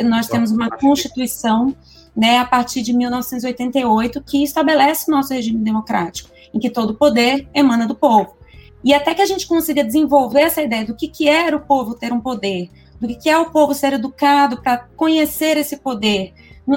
[0.00, 1.74] Nós temos uma Constituição,
[2.16, 7.86] né, a partir de 1988, que estabelece nosso regime democrático, em que todo poder emana
[7.86, 8.38] do povo.
[8.84, 11.96] e até que a gente consiga desenvolver essa ideia do que, que era o povo
[11.96, 16.32] ter um poder, do que, que é o povo ser educado para conhecer esse poder,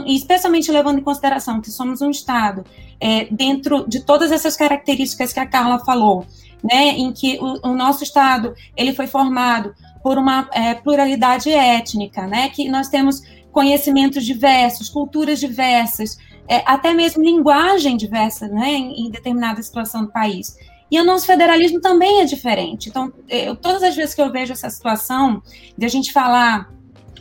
[0.07, 2.63] especialmente levando em consideração que somos um Estado,
[2.99, 6.25] é, dentro de todas essas características que a Carla falou,
[6.63, 9.73] né, em que o, o nosso Estado ele foi formado
[10.03, 16.93] por uma é, pluralidade étnica, né, que nós temos conhecimentos diversos, culturas diversas, é, até
[16.93, 20.55] mesmo linguagem diversa, né, em, em determinada situação do país.
[20.89, 22.89] E o nosso federalismo também é diferente.
[22.89, 25.41] Então, eu, todas as vezes que eu vejo essa situação
[25.77, 26.69] de a gente falar,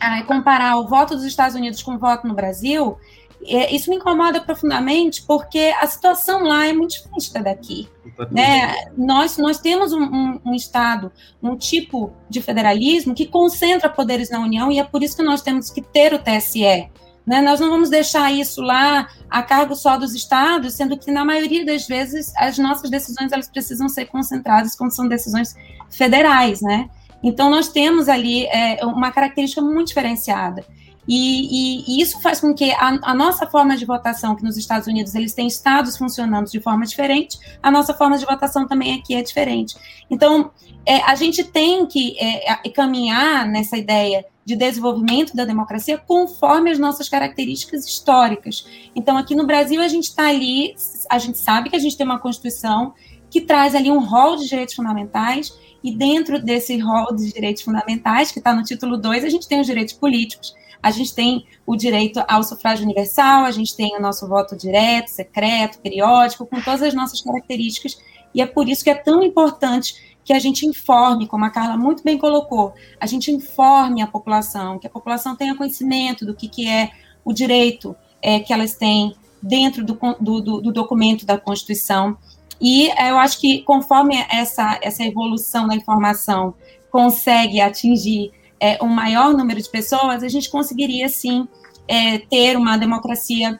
[0.01, 2.99] ah, comparar o voto dos Estados Unidos com o voto no Brasil,
[3.47, 7.89] é, isso me incomoda profundamente porque a situação lá é muito diferente da daqui.
[8.31, 8.75] Né?
[8.97, 11.11] Nós, nós temos um, um, um, Estado,
[11.43, 15.41] um tipo de federalismo que concentra poderes na União e é por isso que nós
[15.41, 16.91] temos que ter o TSE.
[17.27, 17.41] Né?
[17.41, 21.65] Nós não vamos deixar isso lá a cargo só dos estados, sendo que na maioria
[21.65, 25.55] das vezes as nossas decisões elas precisam ser concentradas quando são decisões
[25.89, 26.91] federais, né?
[27.23, 30.65] Então nós temos ali é, uma característica muito diferenciada.
[31.09, 34.57] E, e, e, isso faz com que a, a, nossa forma de votação, que nos
[34.57, 38.95] Estados Unidos eles têm estados funcionando de forma diferente, a nossa forma de votação também
[38.95, 39.77] aqui é diferente.
[40.09, 40.53] Então,
[40.87, 46.79] é, a gente tem que é, caminhar nessa ideia de desenvolvimento da democracia conforme as
[46.79, 48.67] nossas características históricas.
[48.95, 50.75] Então, aqui no Brasil, a gente está ali,
[51.09, 52.95] a gente sabe que a gente tem uma Constituição
[53.31, 55.53] que traz ali um rol de direitos fundamentais,
[55.83, 59.61] e dentro desse rol de direitos fundamentais, que está no título 2, a gente tem
[59.61, 64.01] os direitos políticos, a gente tem o direito ao sufrágio universal, a gente tem o
[64.01, 67.99] nosso voto direto, secreto, periódico, com todas as nossas características,
[68.35, 71.77] e é por isso que é tão importante que a gente informe, como a Carla
[71.77, 76.49] muito bem colocou, a gente informe a população, que a população tenha conhecimento do que,
[76.49, 76.91] que é
[77.25, 82.17] o direito é, que elas têm dentro do, do, do, documento da Constituição.
[82.61, 86.55] E é, eu acho que conforme essa, essa evolução da informação
[86.91, 91.49] consegue atingir é, um maior número de pessoas, a gente conseguiria, sim,
[91.89, 93.59] é, ter uma democracia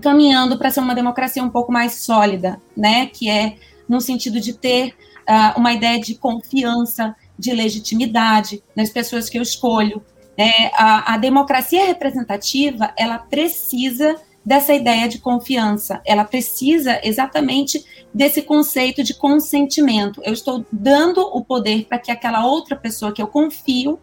[0.00, 3.06] caminhando para ser uma democracia um pouco mais sólida, né?
[3.06, 3.56] Que é
[3.88, 4.94] no sentido de ter
[5.28, 10.02] uh, uma ideia de confiança, de legitimidade nas pessoas que eu escolho.
[10.36, 10.70] Né?
[10.74, 16.00] A, a democracia representativa, ela precisa dessa ideia de confiança.
[16.06, 20.20] Ela precisa exatamente desse conceito de consentimento.
[20.24, 23.98] Eu estou dando o poder para que aquela outra pessoa que eu confio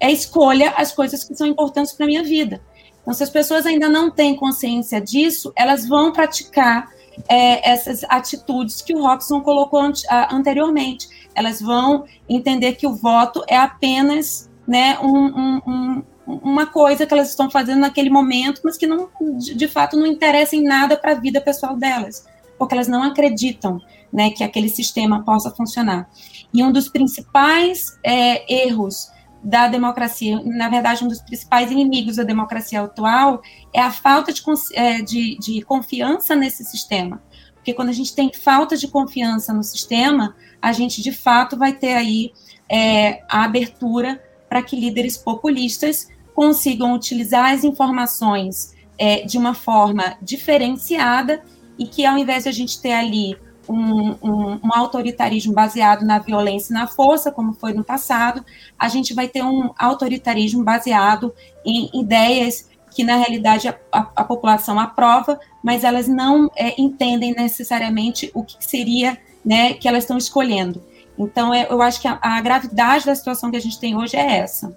[0.00, 2.60] é, escolha as coisas que são importantes para a minha vida.
[3.00, 6.88] Então, se as pessoas ainda não têm consciência disso, elas vão praticar
[7.28, 9.92] é, essas atitudes que o Robson colocou an
[10.30, 11.08] anteriormente.
[11.34, 15.26] Elas vão entender que o voto é apenas né, um,
[15.68, 19.08] um, uma coisa que elas estão fazendo naquele momento, mas que não,
[19.38, 22.26] de, fato não interessa em nada para a vida pessoal delas,
[22.58, 23.80] porque elas não acreditam
[24.12, 26.08] né, que aquele sistema possa funcionar.
[26.52, 32.22] E um dos principais é, erros da democracia, na verdade, um dos principais inimigos da
[32.22, 33.42] democracia atual
[33.74, 37.22] é a falta de, é, de, de, confiança nesse sistema.
[37.54, 41.74] Porque quando a gente tem falta de confiança no sistema, a gente de fato vai
[41.74, 42.32] ter aí
[42.70, 50.16] é, a abertura para que líderes populistas consigam utilizar as informações é, de uma forma
[50.20, 51.42] diferenciada
[51.78, 53.36] e que ao invés de a gente ter ali
[53.68, 58.44] um, um, um, autoritarismo baseado na violência e na força, como foi no passado,
[58.78, 64.24] a gente vai ter um autoritarismo baseado em ideias que, na realidade, a, a, a
[64.24, 70.16] população aprova, mas elas não é, entendem necessariamente o que seria né, que elas estão
[70.16, 70.82] escolhendo.
[71.18, 74.16] Então, é, eu acho que a, a, gravidade da situação que a gente tem hoje
[74.16, 74.76] é essa.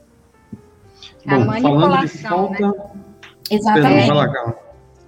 [1.27, 2.67] Bom, a manipulação, falta...
[2.67, 2.73] né?
[3.51, 4.11] Exatamente.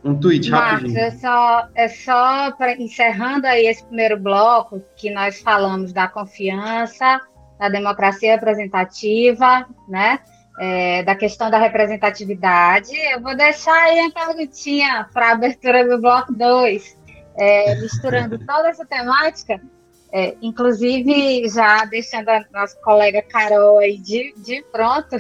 [0.04, 1.00] Um tweet Marcos, rapidinho.
[1.00, 7.20] é só, é só para encerrando aí esse primeiro bloco que nós falamos da confiança,
[7.60, 10.20] da democracia representativa, né?
[10.62, 12.94] É, da questão da representatividade.
[13.14, 16.98] Eu vou deixar aí a perguntinha para a abertura do bloco 2,
[17.38, 19.62] é, misturando toda essa temática,
[20.12, 25.18] é, inclusive já deixando a nossa colega Carol aí de, de pronto.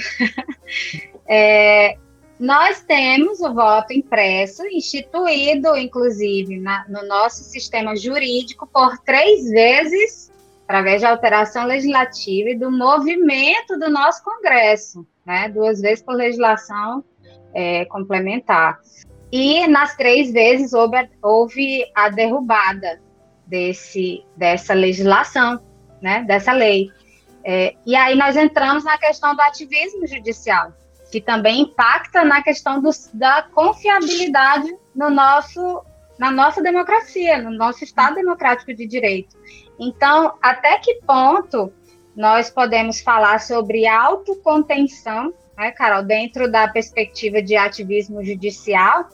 [1.28, 1.96] é,
[2.40, 10.32] nós temos o voto impresso, instituído, inclusive, na, no nosso sistema jurídico, por três vezes,
[10.64, 15.50] através de alteração legislativa e do movimento do nosso Congresso, né?
[15.50, 17.04] duas vezes por legislação
[17.54, 18.80] é, complementar.
[19.32, 23.00] E nas três vezes houve, houve a derrubada
[23.50, 25.60] desse, dessa legislação,
[26.02, 26.24] né?
[26.24, 26.90] dessa lei.
[27.44, 30.74] É, e aí nós entramos na questão do ativismo judicial
[31.12, 35.84] que também impacta na questão do, da confiabilidade no nosso,
[36.18, 39.36] na nossa democracia, no nosso Estado democrático de direito.
[39.80, 41.74] Então, até que ponto
[42.16, 49.10] nós podemos falar sobre autocontenção, né, Carol, dentro da perspectiva de ativismo judicial,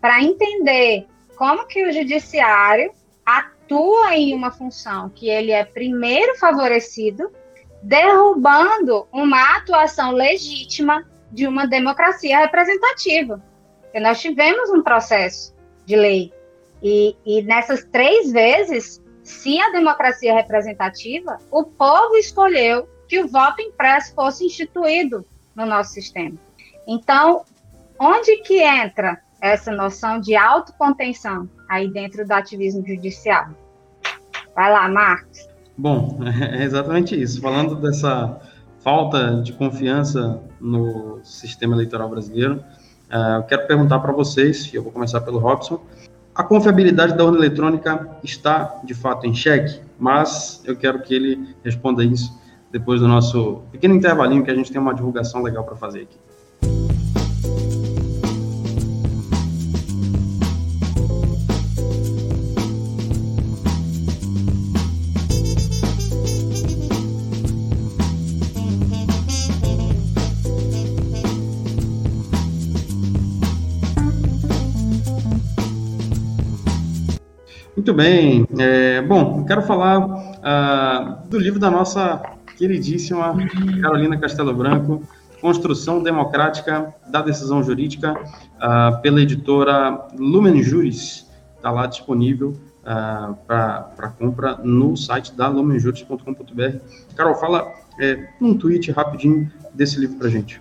[0.00, 2.92] para entender como que o judiciário
[4.12, 7.30] em uma função que ele é primeiro favorecido,
[7.82, 13.42] derrubando uma atuação legítima de uma democracia representativa.
[13.82, 15.54] Porque nós tivemos um processo
[15.86, 16.32] de lei.
[16.82, 23.60] E, e nessas três vezes, se a democracia representativa, o povo escolheu que o voto
[23.60, 26.36] impresso fosse instituído no nosso sistema.
[26.86, 27.44] Então,
[27.98, 33.48] onde que entra essa noção de autocontenção aí dentro do ativismo judicial?
[34.54, 35.48] Vai lá, Marcos.
[35.76, 37.40] Bom, é exatamente isso.
[37.40, 38.40] Falando dessa
[38.80, 42.62] falta de confiança no sistema eleitoral brasileiro,
[43.10, 45.80] uh, eu quero perguntar para vocês, e eu vou começar pelo Robson,
[46.34, 51.54] a confiabilidade da urna eletrônica está de fato em xeque, mas eu quero que ele
[51.62, 52.38] responda isso
[52.70, 56.16] depois do nosso pequeno intervalinho que a gente tem uma divulgação legal para fazer aqui.
[77.80, 78.46] Muito bem.
[78.58, 82.20] É, bom, quero falar uh, do livro da nossa
[82.58, 83.34] queridíssima
[83.80, 85.02] Carolina Castelo Branco,
[85.40, 91.26] Construção Democrática da Decisão Jurídica, uh, pela editora Lumen Juris.
[91.56, 96.76] Está lá disponível uh, para compra no site da lumenjuris.com.br.
[97.16, 97.66] Carol, fala
[97.98, 100.60] é, um tweet rapidinho desse livro para gente.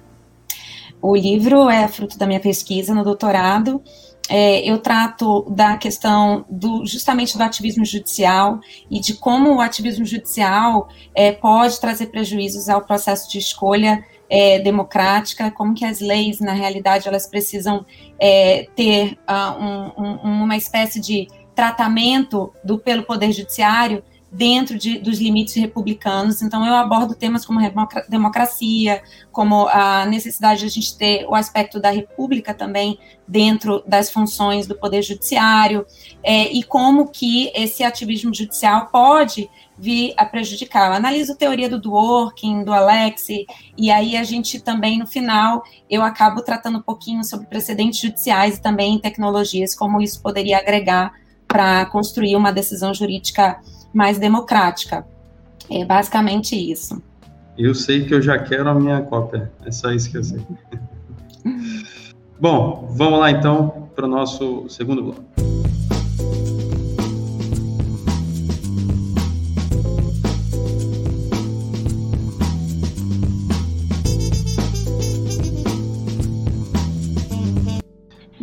[1.02, 3.82] O livro é fruto da minha pesquisa no doutorado
[4.30, 10.06] é, eu trato da questão do justamente do ativismo judicial e de como o ativismo
[10.06, 16.40] judicial é, pode trazer prejuízos ao processo de escolha é, democrática, como que as leis,
[16.40, 17.84] na realidade, elas precisam
[18.20, 25.00] é, ter uh, um, um, uma espécie de tratamento do, pelo Poder Judiciário dentro de,
[25.00, 26.42] dos limites republicanos.
[26.42, 27.60] Então, eu abordo temas como
[28.08, 34.10] democracia, como a necessidade de a gente ter o aspecto da república também dentro das
[34.12, 35.86] funções do poder judiciário,
[36.24, 40.90] é, e como que esse ativismo judicial pode vir a prejudicar.
[40.90, 43.28] Eu analiso teoria do Dworkin, do Alex,
[43.78, 48.58] e aí a gente também, no final, eu acabo tratando um pouquinho sobre precedentes judiciais
[48.58, 51.14] e também tecnologias, como isso poderia agregar
[51.48, 53.60] para construir uma decisão jurídica
[53.94, 55.06] mais democrática.
[55.70, 57.02] É basicamente isso.
[57.58, 60.42] Eu sei que eu já quero a minha cópia, é só isso que eu sei.
[62.40, 65.59] Bom, vamos lá então para o nosso segundo bloco.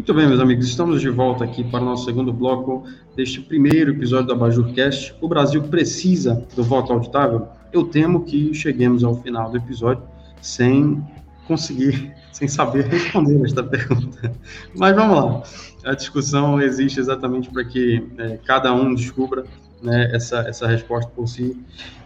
[0.07, 2.85] Muito bem, meus amigos, estamos de volta aqui para o nosso segundo bloco
[3.17, 5.13] deste primeiro episódio do Abajurcast.
[5.21, 7.49] O Brasil precisa do voto auditável?
[7.73, 10.05] Eu temo que cheguemos ao final do episódio
[10.41, 11.05] sem
[11.49, 14.33] conseguir, sem saber responder esta pergunta.
[14.77, 15.43] Mas vamos lá.
[15.91, 19.43] A discussão existe exatamente para que é, cada um descubra
[19.83, 21.61] né, essa, essa resposta por si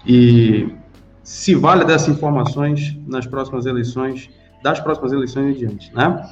[0.06, 0.74] e
[1.22, 4.30] se vale dessas informações nas próximas eleições,
[4.62, 6.26] das próximas eleições em diante, né?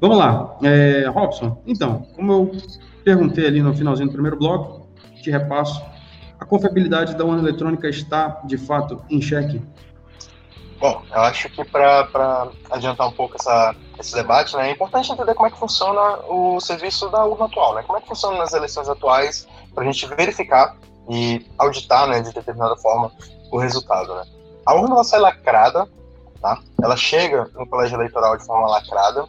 [0.00, 1.62] Vamos lá, é, Robson.
[1.66, 2.52] Então, como eu
[3.04, 4.86] perguntei ali no finalzinho do primeiro bloco,
[5.22, 5.82] te repasso,
[6.38, 9.62] a confiabilidade da urna eletrônica está, de fato, em xeque?
[10.78, 15.34] Bom, eu acho que para adiantar um pouco essa, esse debate, né, é importante entender
[15.34, 17.82] como é que funciona o serviço da urna atual, né?
[17.86, 20.76] Como é que funciona nas eleições atuais, para a gente verificar
[21.08, 23.10] e auditar, né, de determinada forma,
[23.50, 24.24] o resultado, né?
[24.66, 25.88] A urna ela sai lacrada,
[26.40, 26.60] tá?
[26.82, 29.24] Ela chega no colégio eleitoral de forma lacrada,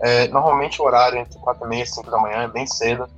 [0.00, 3.08] é, normalmente o horário entre 4 e meia e 5 da manhã, é bem cedo,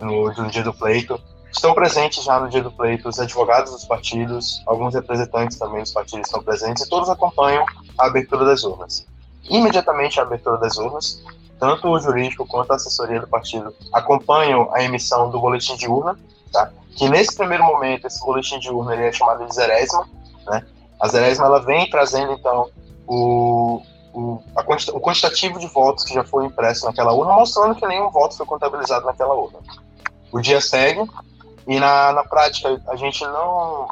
[0.00, 1.20] no, no dia do pleito.
[1.50, 5.92] Estão presentes já no dia do pleito os advogados dos partidos, alguns representantes também dos
[5.92, 7.64] partidos estão presentes, e todos acompanham
[7.98, 9.06] a abertura das urnas.
[9.48, 11.24] Imediatamente a abertura das urnas,
[11.58, 16.18] tanto o jurídico quanto a assessoria do partido acompanham a emissão do boletim de urna,
[16.52, 16.70] tá?
[16.96, 20.06] que nesse primeiro momento esse boletim de urna ele é chamado de zerésima,
[20.46, 20.66] né?
[21.00, 22.70] A zerésima ela vem trazendo então
[23.06, 23.80] o,
[24.12, 24.42] o,
[24.92, 28.46] o quantitativo de votos que já foi impresso naquela urna, mostrando que nenhum voto foi
[28.46, 29.58] contabilizado naquela urna.
[30.32, 31.08] O dia segue
[31.66, 33.88] e na, na prática a gente não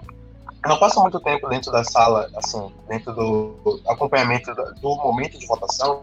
[0.67, 6.03] não passa muito tempo dentro da sala, assim, dentro do acompanhamento do momento de votação,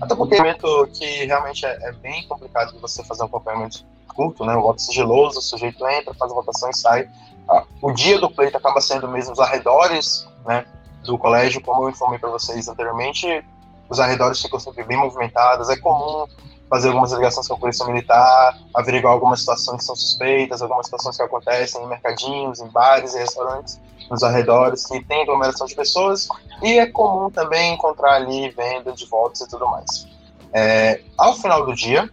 [0.00, 3.26] até porque é um momento que realmente é, é, bem complicado de você fazer um
[3.26, 3.84] acompanhamento
[4.14, 4.54] curto, né?
[4.56, 7.08] O voto sigiloso, o sujeito entra, faz a votação e sai.
[7.48, 10.66] Ah, o dia do pleito acaba sendo mesmo os arredores, né?
[11.04, 13.44] Do colégio, como eu informei para vocês anteriormente,
[13.92, 15.68] os arredores ficam sempre bem movimentados.
[15.68, 16.26] É comum
[16.68, 21.16] fazer algumas ligações com a polícia militar, averiguar algumas situações que são suspeitas, algumas situações
[21.16, 23.78] que acontecem em mercadinhos, em bares e restaurantes
[24.10, 26.28] nos arredores que tem aglomeração de pessoas
[26.62, 30.06] e é comum também encontrar ali venda de votos e tudo mais.
[30.52, 32.10] É, ao final do dia,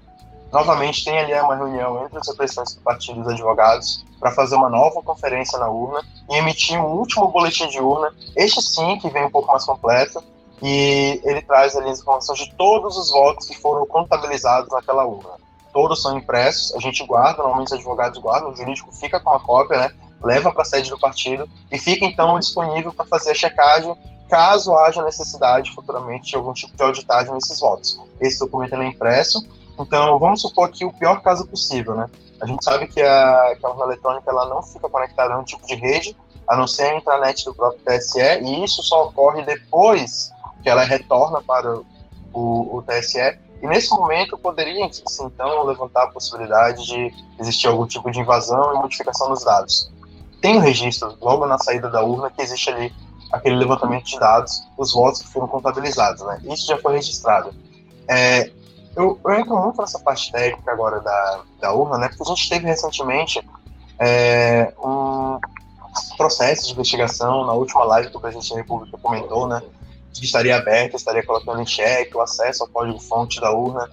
[0.52, 4.56] novamente tem ali uma reunião entre os representantes do partido e os advogados para fazer
[4.56, 9.10] uma nova conferência na urna e emitir um último boletim de urna, este sim que
[9.10, 10.22] vem um pouco mais completo,
[10.62, 15.38] e ele traz ali as informações de todos os votos que foram contabilizados naquela urna.
[15.72, 19.40] Todos são impressos, a gente guarda, normalmente os advogados guardam, o jurídico fica com a
[19.40, 19.92] cópia, né?
[20.22, 23.96] Leva para a sede do partido e fica então disponível para fazer a checagem
[24.30, 28.00] caso haja necessidade futuramente de algum tipo de auditagem nesses votos.
[28.20, 29.46] Esse documento é impresso,
[29.80, 32.08] então vamos supor aqui o pior caso possível, né?
[32.42, 35.44] A gente sabe que a, que a urna eletrônica ela não fica conectada a um
[35.44, 36.16] tipo de rede,
[36.48, 40.32] a não ser a intranet do próprio TSE, e isso só ocorre depois
[40.62, 41.76] que ela retorna para
[42.34, 43.38] o, o TSE.
[43.62, 48.78] E nesse momento poderia, então, levantar a possibilidade de existir algum tipo de invasão e
[48.80, 49.92] modificação dos dados.
[50.42, 52.94] Tem um registro, logo na saída da urna, que existe ali
[53.32, 56.42] aquele levantamento de dados, os votos que foram contabilizados, né?
[56.46, 57.54] Isso já foi registrado.
[58.08, 58.50] É,
[58.96, 62.08] eu, eu, entro muito nessa parte técnica agora da, da urna, né?
[62.08, 63.42] Porque a gente teve recentemente
[64.00, 65.40] é, um
[66.18, 69.62] processo de investigação na última live que o presidente da República comentou, né?
[70.14, 73.90] Que estaria aberta, estaria colocando em xeque o acesso ao código-fonte da urna.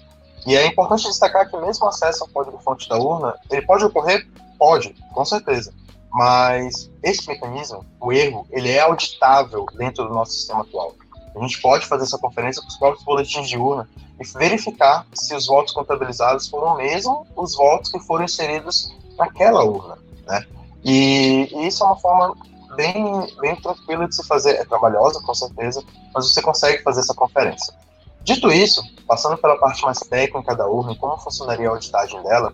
[0.47, 4.27] E é importante destacar que mesmo o acesso ao código-fonte da urna, ele pode ocorrer?
[4.59, 5.73] Pode, com certeza.
[6.11, 10.95] Mas esse mecanismo, o erro, ele é auditável dentro do nosso sistema atual.
[11.35, 13.87] A gente pode fazer essa conferência com os próprios boletins de urna
[14.19, 19.99] e verificar se os votos contabilizados foram mesmo os votos que foram inseridos naquela urna.
[20.27, 20.47] Né?
[20.83, 22.35] E, e isso é uma forma
[22.77, 24.53] bem, bem tranquila de se fazer.
[24.53, 25.83] É trabalhosa, com certeza,
[26.15, 27.75] mas você consegue fazer essa conferência.
[28.23, 32.53] Dito isso, passando pela parte mais técnica da urna e como funcionaria a auditagem dela,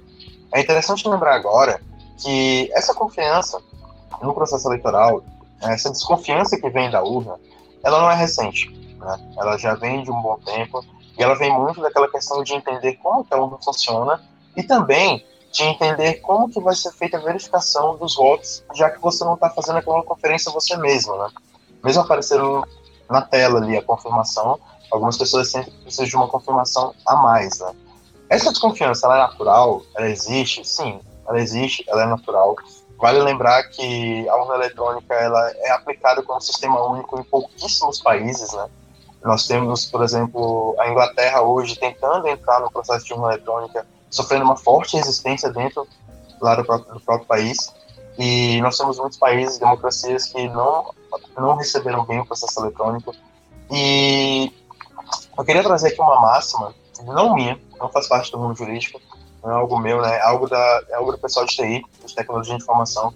[0.53, 1.81] é interessante lembrar agora
[2.19, 3.59] que essa confiança
[4.23, 5.25] no processo eleitoral,
[5.61, 7.39] essa desconfiança que vem da urna,
[7.83, 8.71] ela não é recente.
[8.99, 9.33] Né?
[9.39, 10.85] Ela já vem de um bom tempo
[11.19, 14.21] e ela vem muito daquela questão de entender como a urna funciona
[14.57, 19.01] e também de entender como que vai ser feita a verificação dos votos, já que
[19.01, 21.29] você não está fazendo aquela conferência você mesmo, né?
[21.85, 22.67] Mesmo aparecendo
[23.09, 24.59] na tela ali a confirmação,
[24.91, 27.73] algumas pessoas sempre precisam de uma confirmação a mais, né?
[28.31, 29.83] Essa desconfiança, ela é natural?
[29.95, 30.67] Ela existe?
[30.67, 30.99] Sim,
[31.29, 32.57] ela existe, ela é natural.
[32.99, 38.51] Vale lembrar que a urna eletrônica ela é aplicada como sistema único em pouquíssimos países,
[38.55, 38.71] né?
[39.23, 44.45] Nós temos, por exemplo, a Inglaterra hoje tentando entrar no processo de urna eletrônica sofrendo
[44.45, 45.89] uma forte resistência dentro
[46.41, 47.75] lá do próprio, do próprio país.
[48.19, 50.93] E nós temos muitos países, democracias, que não,
[51.37, 53.15] não receberam bem o processo eletrônico.
[53.71, 54.53] E
[55.37, 59.01] eu queria trazer aqui uma máxima, não minha, não faz parte do mundo jurídico,
[59.43, 60.19] não é algo meu, né?
[60.19, 63.15] É algo, da, é algo do pessoal de TI, de tecnologia de informação.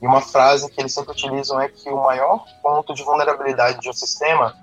[0.00, 3.90] E uma frase que eles sempre utilizam é que o maior ponto de vulnerabilidade de
[3.90, 4.54] um sistema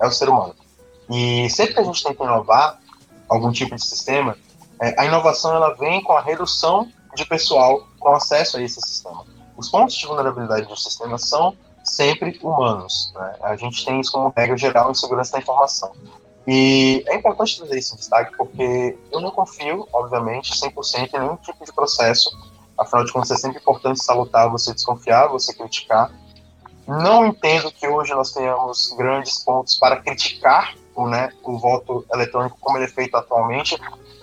[0.00, 0.54] é o ser humano.
[1.10, 2.78] E sempre que a gente tenta inovar
[3.28, 4.36] algum tipo de sistema,
[4.82, 9.24] é, a inovação ela vem com a redução de pessoal com acesso a esse sistema.
[9.56, 13.12] Os pontos de vulnerabilidade do sistema são sempre humanos.
[13.14, 13.36] Né?
[13.42, 15.92] A gente tem isso como regra geral em segurança da informação.
[16.48, 21.36] E é importante trazer isso em destaque porque eu não confio, obviamente, 100% em nenhum
[21.36, 22.36] tipo de processo.
[22.76, 26.10] Afinal de contas, é sempre importante salutar você desconfiar, você criticar.
[26.88, 32.58] Não entendo que hoje nós tenhamos grandes pontos para criticar o, né, o voto eletrônico
[32.60, 33.78] como ele é feito atualmente,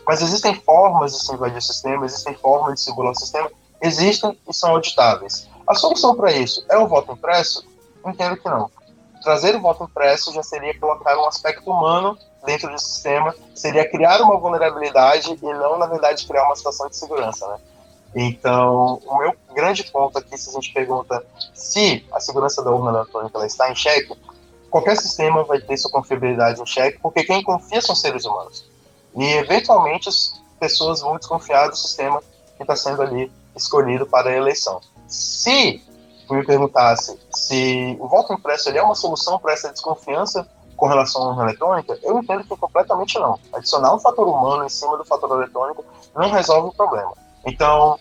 [0.09, 3.47] mas existem formas de se invadir o sistema, existem formas de se burlar o sistema,
[3.79, 5.47] existem e são auditáveis.
[5.67, 7.63] A solução para isso é o voto impresso?
[8.03, 8.71] Entendo que não.
[9.21, 14.19] Trazer o voto impresso já seria colocar um aspecto humano dentro do sistema, seria criar
[14.23, 17.59] uma vulnerabilidade e não, na verdade, criar uma situação de segurança, né?
[18.15, 22.97] Então, o meu grande ponto aqui, se a gente pergunta se a segurança da urna
[22.97, 24.17] eletrônica ela está em xeque,
[24.71, 28.67] qualquer sistema vai ter sua confiabilidade em xeque, porque quem confia são seres humanos.
[29.19, 32.23] E, eventualmente, as pessoas vão desconfiar do sistema
[32.55, 34.79] que está sendo ali escolhido para a eleição.
[35.09, 35.83] Se
[36.29, 40.47] me perguntasse se o voto impresso é uma solução para essa desconfiança
[40.77, 43.37] com relação à urna eletrônica, eu entendo que completamente não.
[43.51, 45.83] Adicionar um fator humano em cima do fator eletrônico
[46.15, 47.11] não resolve o problema.
[47.45, 47.99] Então,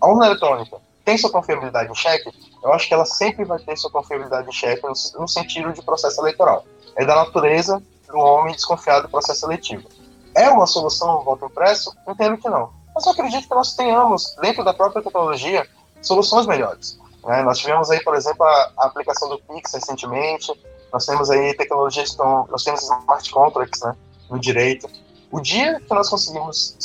[0.00, 2.32] a urna eletrônica tem sua confiabilidade em xeque?
[2.60, 5.80] Eu acho que ela sempre vai ter sua confiabilidade em xeque no, no sentido de
[5.82, 6.64] processo eleitoral.
[6.96, 9.88] É da natureza do homem desconfiado do processo eletivo.
[10.36, 11.96] É uma solução voto impresso?
[12.06, 12.70] Entendo que não.
[12.94, 15.66] mas eu acredito que nós tenhamos, dentro da própria tecnologia,
[16.02, 16.98] soluções melhores.
[17.24, 17.42] Né?
[17.42, 20.52] Nós tivemos aí, por exemplo, a, a, aplicação do Pix recentemente,
[20.92, 23.96] nós temos aí tecnologias, então, nós temos smart contracts né,
[24.30, 24.88] no direito.
[25.32, 26.76] O dia que nós conseguimos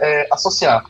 [0.00, 0.84] é, associar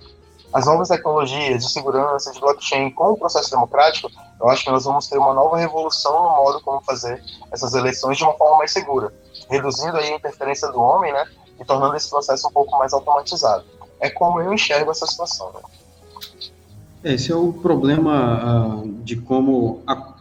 [0.52, 4.10] as novas tecnologias de segurança, de blockchain com o processo democrático,
[4.40, 8.18] eu acho que nós vamos ter uma nova revolução no modo como fazer essas eleições
[8.18, 9.12] de uma forma mais segura,
[9.48, 11.24] reduzindo aí a interferência do homem, né,
[11.60, 13.64] e tornando esse processo um pouco mais automatizado.
[14.00, 15.52] É como eu enxergo essa situação.
[15.52, 17.12] Né?
[17.12, 20.14] Esse é o problema uh, de como a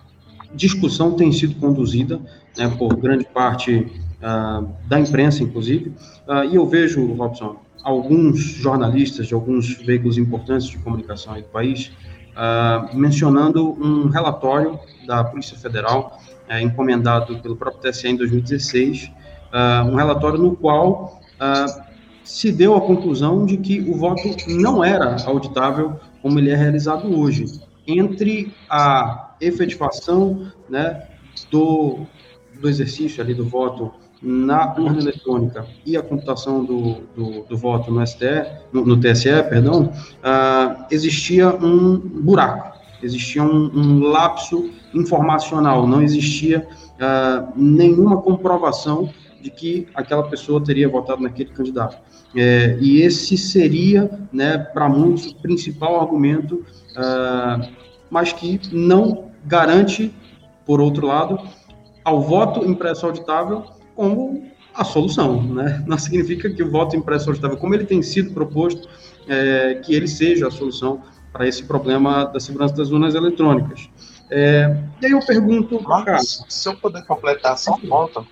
[0.53, 2.19] discussão tem sido conduzida
[2.57, 5.93] né, por grande parte uh, da imprensa, inclusive,
[6.27, 11.91] uh, e eu vejo, Robson, alguns jornalistas de alguns veículos importantes de comunicação do país
[12.93, 19.11] mencionando um relatório da Polícia Federal uh, encomendado pelo próprio TSE em 2016,
[19.91, 21.18] um relatório no qual
[22.23, 27.19] se deu a conclusão de que o voto não era auditável como ele é realizado
[27.19, 27.45] hoje.
[27.87, 31.07] Entre a efetivação né,
[31.49, 32.05] do,
[32.61, 37.91] do exercício ali do voto na urna eletrônica e a computação do, do, do voto
[37.91, 45.87] no, STE, no, no TSE, perdão, uh, existia um buraco, existia um, um lapso informacional,
[45.87, 49.09] não existia uh, nenhuma comprovação
[49.41, 51.97] de que aquela pessoa teria votado naquele candidato.
[52.35, 57.67] É, e esse seria, né, para muitos, o principal argumento, uh,
[58.09, 60.13] mas que não garante,
[60.65, 61.39] por outro lado,
[62.03, 63.63] ao voto impresso auditável
[63.95, 65.41] como a solução.
[65.43, 65.83] Né?
[65.87, 68.87] Não significa que o voto impresso auditável, como ele tem sido proposto,
[69.27, 73.89] é, que ele seja a solução para esse problema da segurança das urnas eletrônicas.
[74.31, 78.25] É, e aí eu pergunto, Marcos, se eu puder completar só um ponto,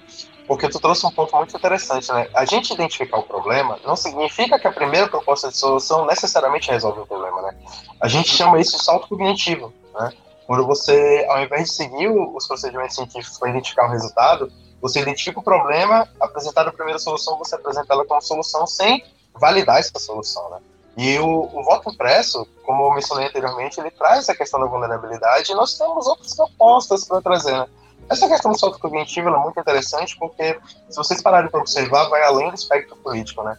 [0.48, 2.30] porque tu trouxe um ponto muito interessante, né?
[2.34, 7.02] A gente identificar o problema não significa que a primeira proposta de solução necessariamente resolve
[7.02, 7.56] o problema, né?
[8.00, 10.14] A gente chama isso de salto cognitivo, né?
[10.48, 14.50] Quando você, ao invés de seguir os procedimentos científicos para identificar o resultado,
[14.82, 19.04] você identifica o problema, apresentar a primeira solução, você apresenta ela como solução sem
[19.36, 20.60] validar essa solução, né?
[20.95, 25.52] E o, o, voto impresso, como eu mencionei anteriormente, ele traz a questão da vulnerabilidade
[25.52, 27.68] e nós temos outras propostas para trazer, né?
[28.10, 30.58] Essa questão do salto cognitivo é muito interessante porque,
[30.89, 33.58] se vocês pararem para observar, vai além do espectro político, né?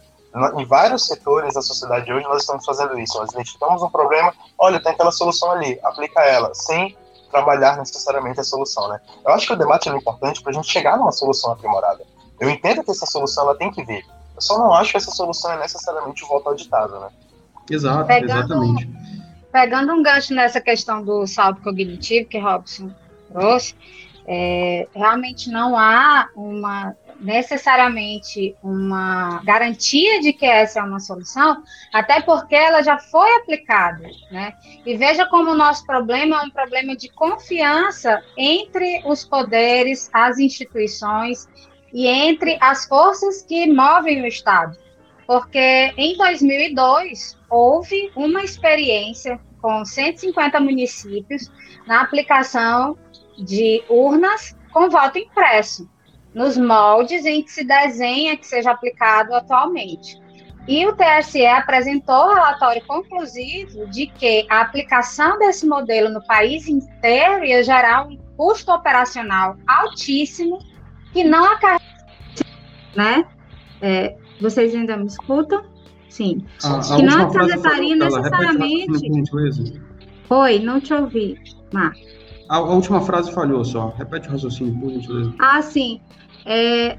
[0.57, 3.17] Em vários setores da sociedade hoje nós estamos fazendo isso.
[3.17, 6.95] Nós identificamos um problema, olha, tem aquela solução ali, aplica ela, sem
[7.31, 8.99] trabalhar necessariamente a solução, né?
[9.25, 12.03] Eu acho que o debate é importante para a gente chegar numa solução aprimorada.
[12.39, 14.05] Eu entendo que essa solução ela tem que vir.
[14.35, 17.09] Eu só não acho que essa solução é necessariamente o voto auditado, né?
[17.69, 18.89] Exato, pegando, exatamente.
[19.51, 22.91] Pegando um gancho nessa questão do salto cognitivo que Robson
[23.31, 23.75] trouxe,
[24.31, 32.21] é, realmente não há uma necessariamente uma garantia de que essa é uma solução, até
[32.21, 34.53] porque ela já foi aplicada, né?
[34.85, 40.37] E veja como o nosso problema é um problema de confiança entre os poderes, as
[40.37, 41.49] instituições
[41.91, 44.77] e entre as forças que movem o Estado.
[45.27, 51.51] Porque em 2002 houve uma experiência com 150 municípios
[51.85, 52.97] na aplicação
[53.39, 55.89] de urnas com voto impresso,
[56.33, 60.19] nos moldes em que se desenha que seja aplicado atualmente.
[60.67, 66.67] E o TSE apresentou o relatório conclusivo de que a aplicação desse modelo no país
[66.67, 70.59] inteiro ia gerar um custo operacional altíssimo
[71.11, 71.83] que não acarreta,
[72.95, 73.25] né?
[73.81, 75.63] É, vocês ainda me escutam?
[76.07, 76.45] Sim.
[76.63, 79.81] A, a que não acarretaria necessariamente.
[80.29, 81.39] Oi, não te ouvi,
[81.73, 82.18] Marcos.
[82.49, 83.93] A, a, última frase falhou só.
[83.97, 85.33] Repete o raciocínio, por gentileza.
[85.39, 86.01] Ah, sim.
[86.45, 86.97] É,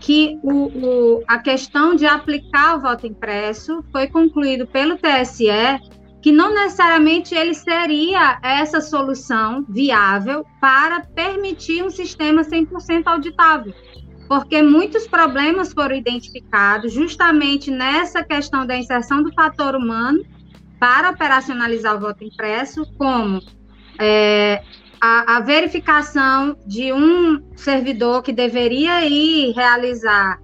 [0.00, 5.48] que o, o, a questão de aplicar o voto impresso foi concluído pelo TSE
[6.20, 13.72] que não necessariamente ele seria essa solução viável para permitir um sistema 100% auditável,
[14.26, 20.24] porque muitos problemas foram identificados justamente nessa questão da inserção do fator humano
[20.78, 23.40] para operacionalizar o voto impresso, como
[23.98, 24.62] é,
[25.00, 30.40] a, a, verificação de um servidor que deveria ir realizar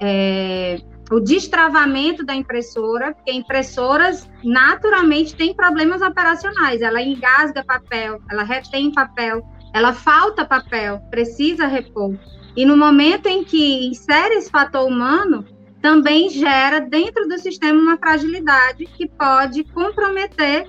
[0.00, 0.80] é,
[1.10, 8.92] o destravamento da impressora, porque impressoras naturalmente têm problemas operacionais, ela engasga papel, ela retém
[8.92, 9.42] papel,
[9.74, 12.16] ela falta papel, precisa repor.
[12.56, 15.44] E no momento em que insere esse fator humano,
[15.80, 20.66] também gera dentro do sistema uma fragilidade que pode comprometer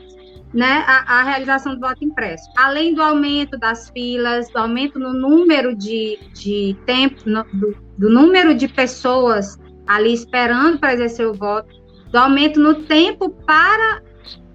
[0.54, 2.50] né, a, a, realização do voto impresso.
[2.56, 8.10] Além do aumento das filas, do aumento no número de, de tempo, no, do, do
[8.10, 11.74] número de pessoas ali esperando para exercer o voto,
[12.12, 14.02] do aumento no tempo para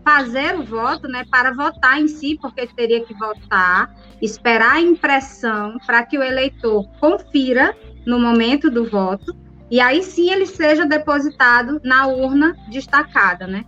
[0.04, 5.76] fazer o voto, né, para votar em si, porque teria que votar, esperar a impressão
[5.84, 7.76] para que o eleitor confira
[8.06, 9.36] no momento do voto,
[9.70, 13.66] e aí sim ele seja depositado na urna destacada, né?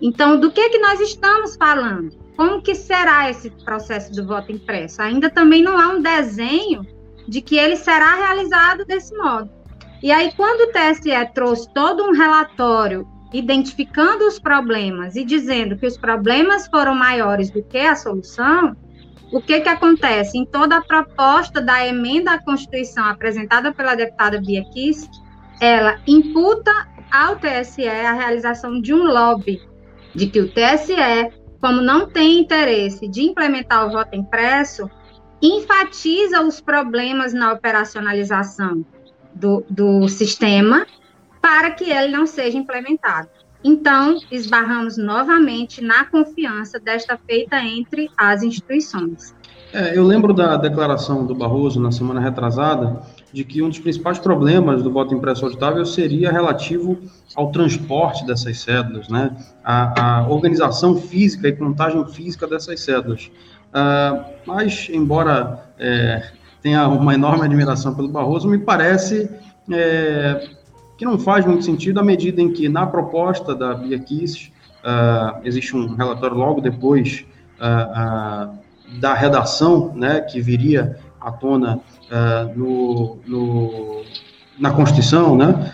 [0.00, 2.16] Então, do que que nós estamos falando?
[2.36, 5.02] Como que será esse processo do voto impresso?
[5.02, 6.86] Ainda também não há um desenho
[7.26, 9.50] de que ele será realizado desse modo.
[10.02, 15.86] E aí, quando o TSE trouxe todo um relatório identificando os problemas e dizendo que
[15.86, 18.76] os problemas foram maiores do que a solução,
[19.32, 20.38] o que, que acontece?
[20.38, 25.08] Em toda a proposta da emenda à Constituição apresentada pela deputada Bia Kiss,
[25.60, 26.70] ela imputa
[27.10, 29.60] ao TSE a realização de um lobby,
[30.18, 34.90] de que o TSE, como não tem interesse de implementar o voto impresso,
[35.40, 38.84] enfatiza os problemas na operacionalização
[39.32, 40.84] do, do sistema
[41.40, 43.28] para que ele não seja implementado.
[43.62, 49.34] Então, esbarramos novamente na confiança desta feita entre as instituições.
[49.72, 53.02] É, eu lembro da declaração do Barroso na semana retrasada
[53.32, 56.98] de que um dos principais problemas do voto impresso auditável seria relativo
[57.34, 59.36] ao transporte dessas cédulas, né?
[59.62, 63.30] a, a organização física e contagem física dessas cédulas.
[63.68, 66.30] Uh, mas, embora é,
[66.62, 69.28] tenha uma enorme admiração pelo Barroso, me parece
[69.70, 70.48] é,
[70.96, 75.40] que não faz muito sentido à medida em que, na proposta da Bia Kiss, uh,
[75.44, 77.26] existe um relatório logo depois
[77.56, 78.58] uh,
[78.98, 81.78] da redação, né, que viria à tona
[82.56, 84.02] no, no,
[84.58, 85.72] na Constituição, né,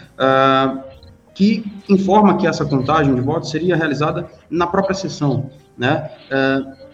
[1.35, 6.11] que informa que essa contagem de votos seria realizada na própria sessão, né,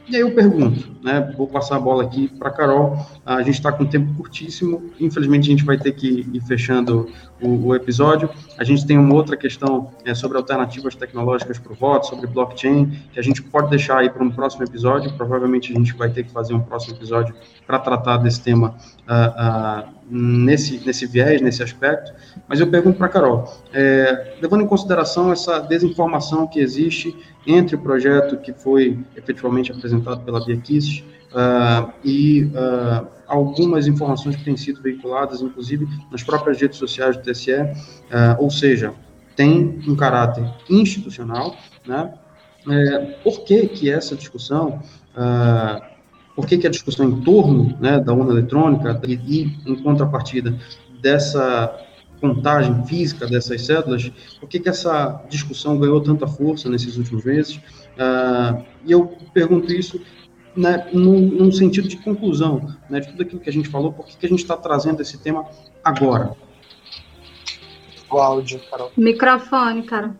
[0.08, 1.32] e aí eu pergunto, né?
[1.36, 2.98] Vou passar a bola aqui para Carol.
[3.24, 4.90] A gente está com tempo curtíssimo.
[5.00, 7.08] Infelizmente a gente vai ter que ir fechando
[7.40, 8.28] o, o episódio.
[8.58, 12.90] A gente tem uma outra questão é, sobre alternativas tecnológicas para o voto, sobre blockchain,
[13.12, 15.12] que a gente pode deixar aí para um próximo episódio.
[15.14, 17.34] Provavelmente a gente vai ter que fazer um próximo episódio
[17.66, 18.74] para tratar desse tema
[19.08, 22.12] uh, uh, nesse, nesse viés, nesse aspecto.
[22.48, 27.78] Mas eu pergunto para Carol, é, levando em consideração essa desinformação que existe entre o
[27.78, 30.99] projeto que foi efetivamente apresentado pela Bia Kiss,
[31.32, 37.22] uh, e uh, algumas informações que têm sido veiculadas, inclusive nas próprias redes sociais do
[37.22, 37.66] TSE, uh,
[38.38, 38.92] ou seja,
[39.36, 41.56] tem um caráter institucional,
[41.86, 42.12] né?
[42.68, 44.82] É, por que que essa discussão,
[46.36, 50.54] por que que a discussão em torno né, da urna eletrônica e, e em contrapartida
[51.00, 51.74] dessa
[52.20, 57.56] contagem física dessas cédulas, por que, que essa discussão ganhou tanta força nesses últimos meses?
[57.56, 60.00] Uh, e eu pergunto isso
[60.56, 64.06] né, num, num, sentido de conclusão né, de tudo aquilo que a gente falou, por
[64.06, 65.46] que, a gente está trazendo esse tema
[65.84, 66.36] agora?
[68.10, 68.90] O áudio, Carol.
[68.96, 70.14] Microfone, cara.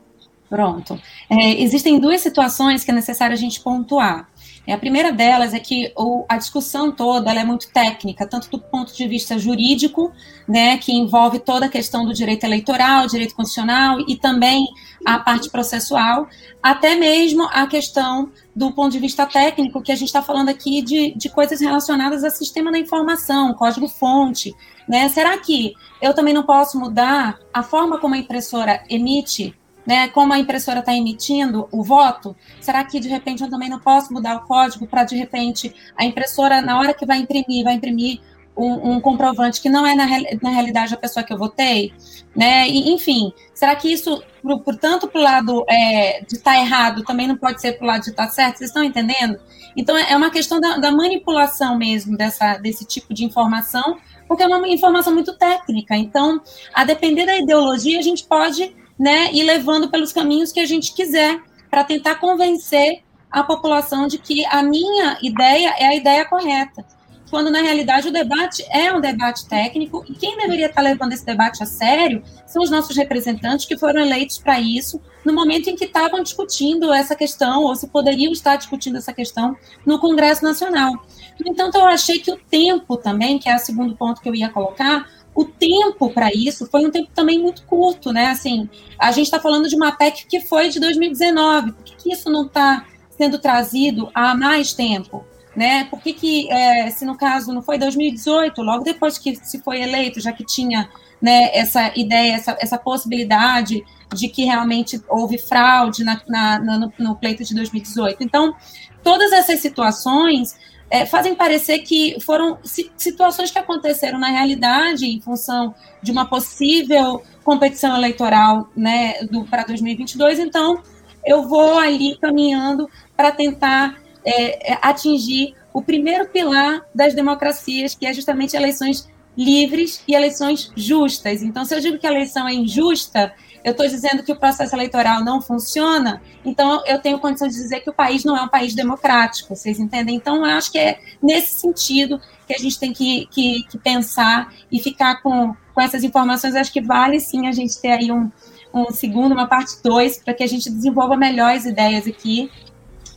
[0.49, 1.01] Pronto.
[1.29, 4.29] É, existem duas situações que é necessário a gente pontuar.
[4.69, 8.95] A primeira delas é que o, a discussão toda é muito técnica, tanto do ponto
[8.95, 10.13] de vista jurídico,
[10.47, 14.67] né, que envolve toda a questão do direito eleitoral, direito constitucional e também
[15.05, 16.29] a parte processual,
[16.63, 20.83] até mesmo a questão do ponto de vista técnico, que a gente está falando aqui
[20.83, 24.55] de, de coisas relacionadas ao sistema da informação, código-fonte.
[24.89, 25.09] Né?
[25.09, 29.55] Será que eu também não posso mudar a forma como a impressora emite
[29.87, 33.81] né, como a impressora está emitindo o voto, será que de repente eu também não
[33.81, 37.75] posso mudar o código para de repente a impressora, na hora que vai imprimir, vai
[37.75, 38.21] imprimir
[38.57, 40.07] um, um comprovante que não é na,
[40.43, 41.93] na, realidade a pessoa que eu votei,
[42.37, 42.69] né?
[42.69, 47.05] E, enfim, será que isso, por, portanto, para o lado é, de estar tá errado,
[47.05, 48.59] também não pode ser para o lado de estar tá certo?
[48.59, 49.39] Vocês estão entendendo?
[49.77, 54.47] Então é uma questão da, da manipulação mesmo dessa, desse tipo de informação, porque é
[54.47, 55.97] uma informação muito técnica.
[55.97, 56.41] Então,
[56.75, 60.93] a depender da ideologia, a gente pode né, e levando pelos caminhos que a gente
[60.93, 61.41] quiser,
[61.71, 66.85] para tentar convencer a população de que a minha ideia é a ideia correta.
[67.31, 71.25] Quando, na realidade, o debate é um debate técnico, e quem deveria estar levando esse
[71.25, 75.77] debate a sério são os nossos representantes que foram eleitos para isso, no momento em
[75.77, 79.57] que estavam discutindo essa questão, ou se poderiam estar discutindo essa questão
[79.87, 80.93] no Congresso Nacional.
[81.39, 84.35] No entanto, eu achei que o tempo também, que é o segundo ponto que eu
[84.35, 88.27] ia colocar, o tempo para isso foi um tempo também muito curto, né?
[88.27, 88.69] Assim,
[88.99, 91.73] a gente está falando de uma PEC que foi de 2019.
[91.73, 92.85] Por que, que isso não está
[93.17, 95.25] sendo trazido há mais tempo?
[95.55, 95.85] Né?
[95.85, 99.83] Por que, que é, se no caso não foi 2018, logo depois que se foi
[99.83, 100.89] eleito, já que tinha
[101.21, 103.85] né, essa ideia, essa, essa possibilidade
[104.15, 108.23] de que realmente houve fraude na, na, no, no pleito de 2018.
[108.23, 108.55] Então,
[109.03, 110.57] todas essas situações
[110.91, 112.59] é, fazem parecer que foram
[112.97, 119.15] situações que aconteceram na realidade em função de uma possível competição eleitoral né,
[119.49, 120.41] para 2022.
[120.41, 120.83] Então,
[121.25, 128.07] eu vou ali caminhando para tentar é, é, atingir o primeiro pilar das democracias, que
[128.07, 131.43] é justamente eleições livres e eleições justas.
[131.43, 134.75] Então, se eu digo que a eleição é injusta, eu estou dizendo que o processo
[134.75, 138.49] eleitoral não funciona, então eu tenho condição de dizer que o país não é um
[138.49, 140.17] país democrático, vocês entendem?
[140.17, 144.53] Então, eu acho que é nesse sentido que a gente tem que, que, que pensar
[144.73, 146.55] e ficar com, com essas informações.
[146.55, 148.31] Eu acho que vale sim a gente ter aí um,
[148.75, 152.51] um segundo, uma parte dois, para que a gente desenvolva melhores ideias aqui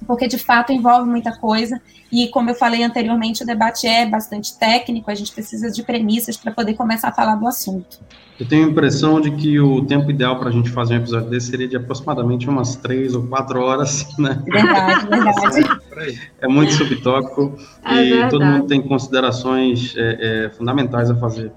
[0.03, 1.81] porque de fato envolve muita coisa.
[2.11, 6.37] E como eu falei anteriormente, o debate é bastante técnico, a gente precisa de premissas
[6.37, 7.99] para poder começar a falar do assunto.
[8.39, 11.29] Eu tenho a impressão de que o tempo ideal para a gente fazer um episódio
[11.29, 14.41] desse seria de aproximadamente umas três ou quatro horas, né?
[14.45, 16.21] Verdade, verdade.
[16.41, 18.31] É muito subtópico é e verdade.
[18.31, 21.51] todo mundo tem considerações é, é, fundamentais a fazer.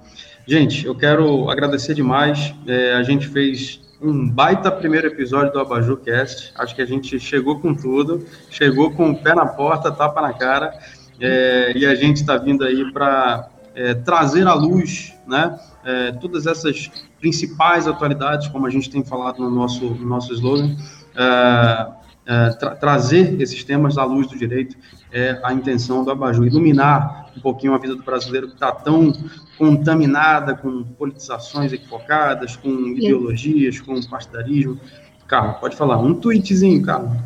[0.46, 2.54] Gente, eu quero agradecer demais.
[2.66, 6.52] É, a gente fez um baita primeiro episódio do Abaju Cast.
[6.56, 10.32] Acho que a gente chegou com tudo, chegou com o pé na porta, tapa na
[10.32, 10.72] cara,
[11.20, 16.46] é, e a gente está vindo aí para é, trazer à luz, né, é, todas
[16.46, 16.90] essas
[17.20, 20.76] principais atualidades, como a gente tem falado no nosso, no nosso slogan,
[21.14, 21.86] é,
[22.26, 24.76] é, tra trazer esses temas à luz do direito
[25.16, 29.12] é a intenção do Abaju, iluminar um pouquinho a vida do brasileiro que está tão
[29.56, 34.78] contaminada com politizações equivocadas, com ideologias, com partidarismo.
[35.26, 35.96] Carla, pode falar.
[35.98, 37.16] Um tweetzinho, Carla.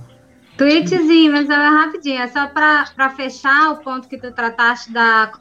[0.57, 2.21] Tweetzinho, mas é rapidinho.
[2.21, 5.33] É só para fechar o ponto que tu trataste da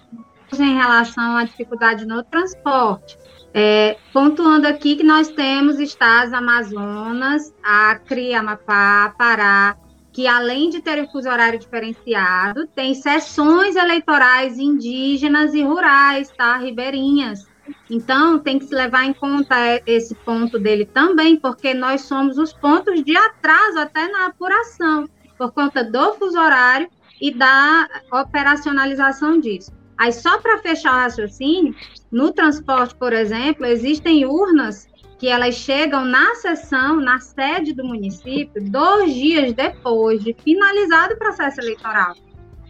[0.58, 3.16] em relação à dificuldade no transporte.
[3.54, 9.76] É, pontuando aqui que nós temos estados Amazonas, Acre, Amapá, Pará,
[10.12, 16.58] que além de terem fuso horário diferenciado, tem sessões eleitorais indígenas e rurais, tá?
[16.58, 17.48] Ribeirinhas.
[17.90, 19.56] Então, tem que se levar em conta
[19.86, 25.08] esse ponto dele também, porque nós somos os pontos de atraso até na apuração,
[25.38, 26.90] por conta do fuso horário
[27.22, 29.72] e da operacionalização disso.
[29.98, 31.76] Aí, só para fechar o raciocínio,
[32.12, 34.89] no transporte, por exemplo, existem urnas
[35.20, 41.20] que elas chegam na sessão, na sede do município, dois dias depois de finalizado o
[41.20, 42.16] processo eleitoral.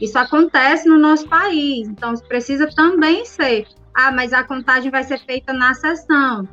[0.01, 3.67] Isso acontece no nosso país, então precisa também ser.
[3.93, 6.47] Ah, mas a contagem vai ser feita na sessão.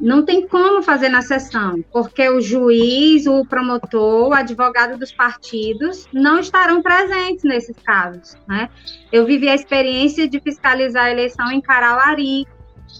[0.00, 6.06] Não tem como fazer na sessão, porque o juiz, o promotor, o advogado dos partidos
[6.12, 8.36] não estarão presentes nesses casos.
[8.48, 8.68] Né?
[9.12, 12.46] Eu vivi a experiência de fiscalizar a eleição em Carauari,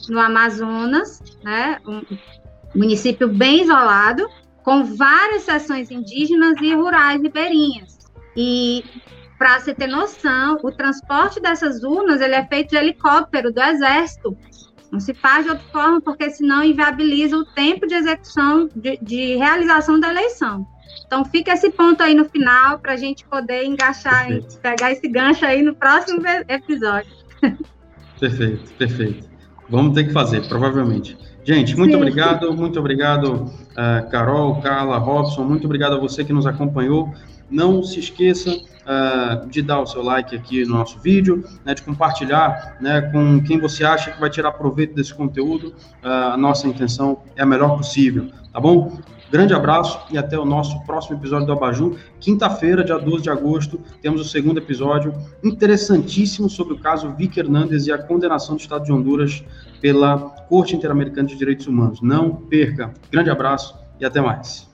[0.08, 2.02] no Amazonas, né, um
[2.74, 4.26] município bem isolado,
[4.62, 7.98] com várias seções indígenas e rurais ribeirinhas.
[8.36, 8.82] E
[9.38, 14.36] para você ter noção, o transporte dessas urnas ele é feito de helicóptero do Exército.
[14.90, 19.36] Não se faz de outra forma, porque senão inviabiliza o tempo de execução, de, de
[19.36, 20.66] realização da eleição.
[21.06, 24.28] Então, fica esse ponto aí no final para a gente poder engaixar,
[24.62, 27.12] pegar esse gancho aí no próximo episódio.
[28.20, 29.33] Perfeito, perfeito.
[29.68, 31.16] Vamos ter que fazer, provavelmente.
[31.44, 31.96] Gente, muito Sim.
[31.98, 37.12] obrigado, muito obrigado, uh, Carol, Carla, Robson, muito obrigado a você que nos acompanhou.
[37.50, 41.82] Não se esqueça uh, de dar o seu like aqui no nosso vídeo, né, de
[41.82, 45.74] compartilhar né, com quem você acha que vai tirar proveito desse conteúdo.
[46.02, 48.98] Uh, a nossa intenção é a melhor possível, tá bom?
[49.34, 51.96] Grande abraço e até o nosso próximo episódio do Abaju.
[52.20, 55.12] Quinta-feira, dia 12 de agosto, temos o segundo episódio
[55.42, 59.42] interessantíssimo sobre o caso Vicky Hernandes e a condenação do Estado de Honduras
[59.80, 60.18] pela
[60.48, 62.00] Corte Interamericana de Direitos Humanos.
[62.00, 62.94] Não perca.
[63.10, 64.68] Grande abraço e até mais.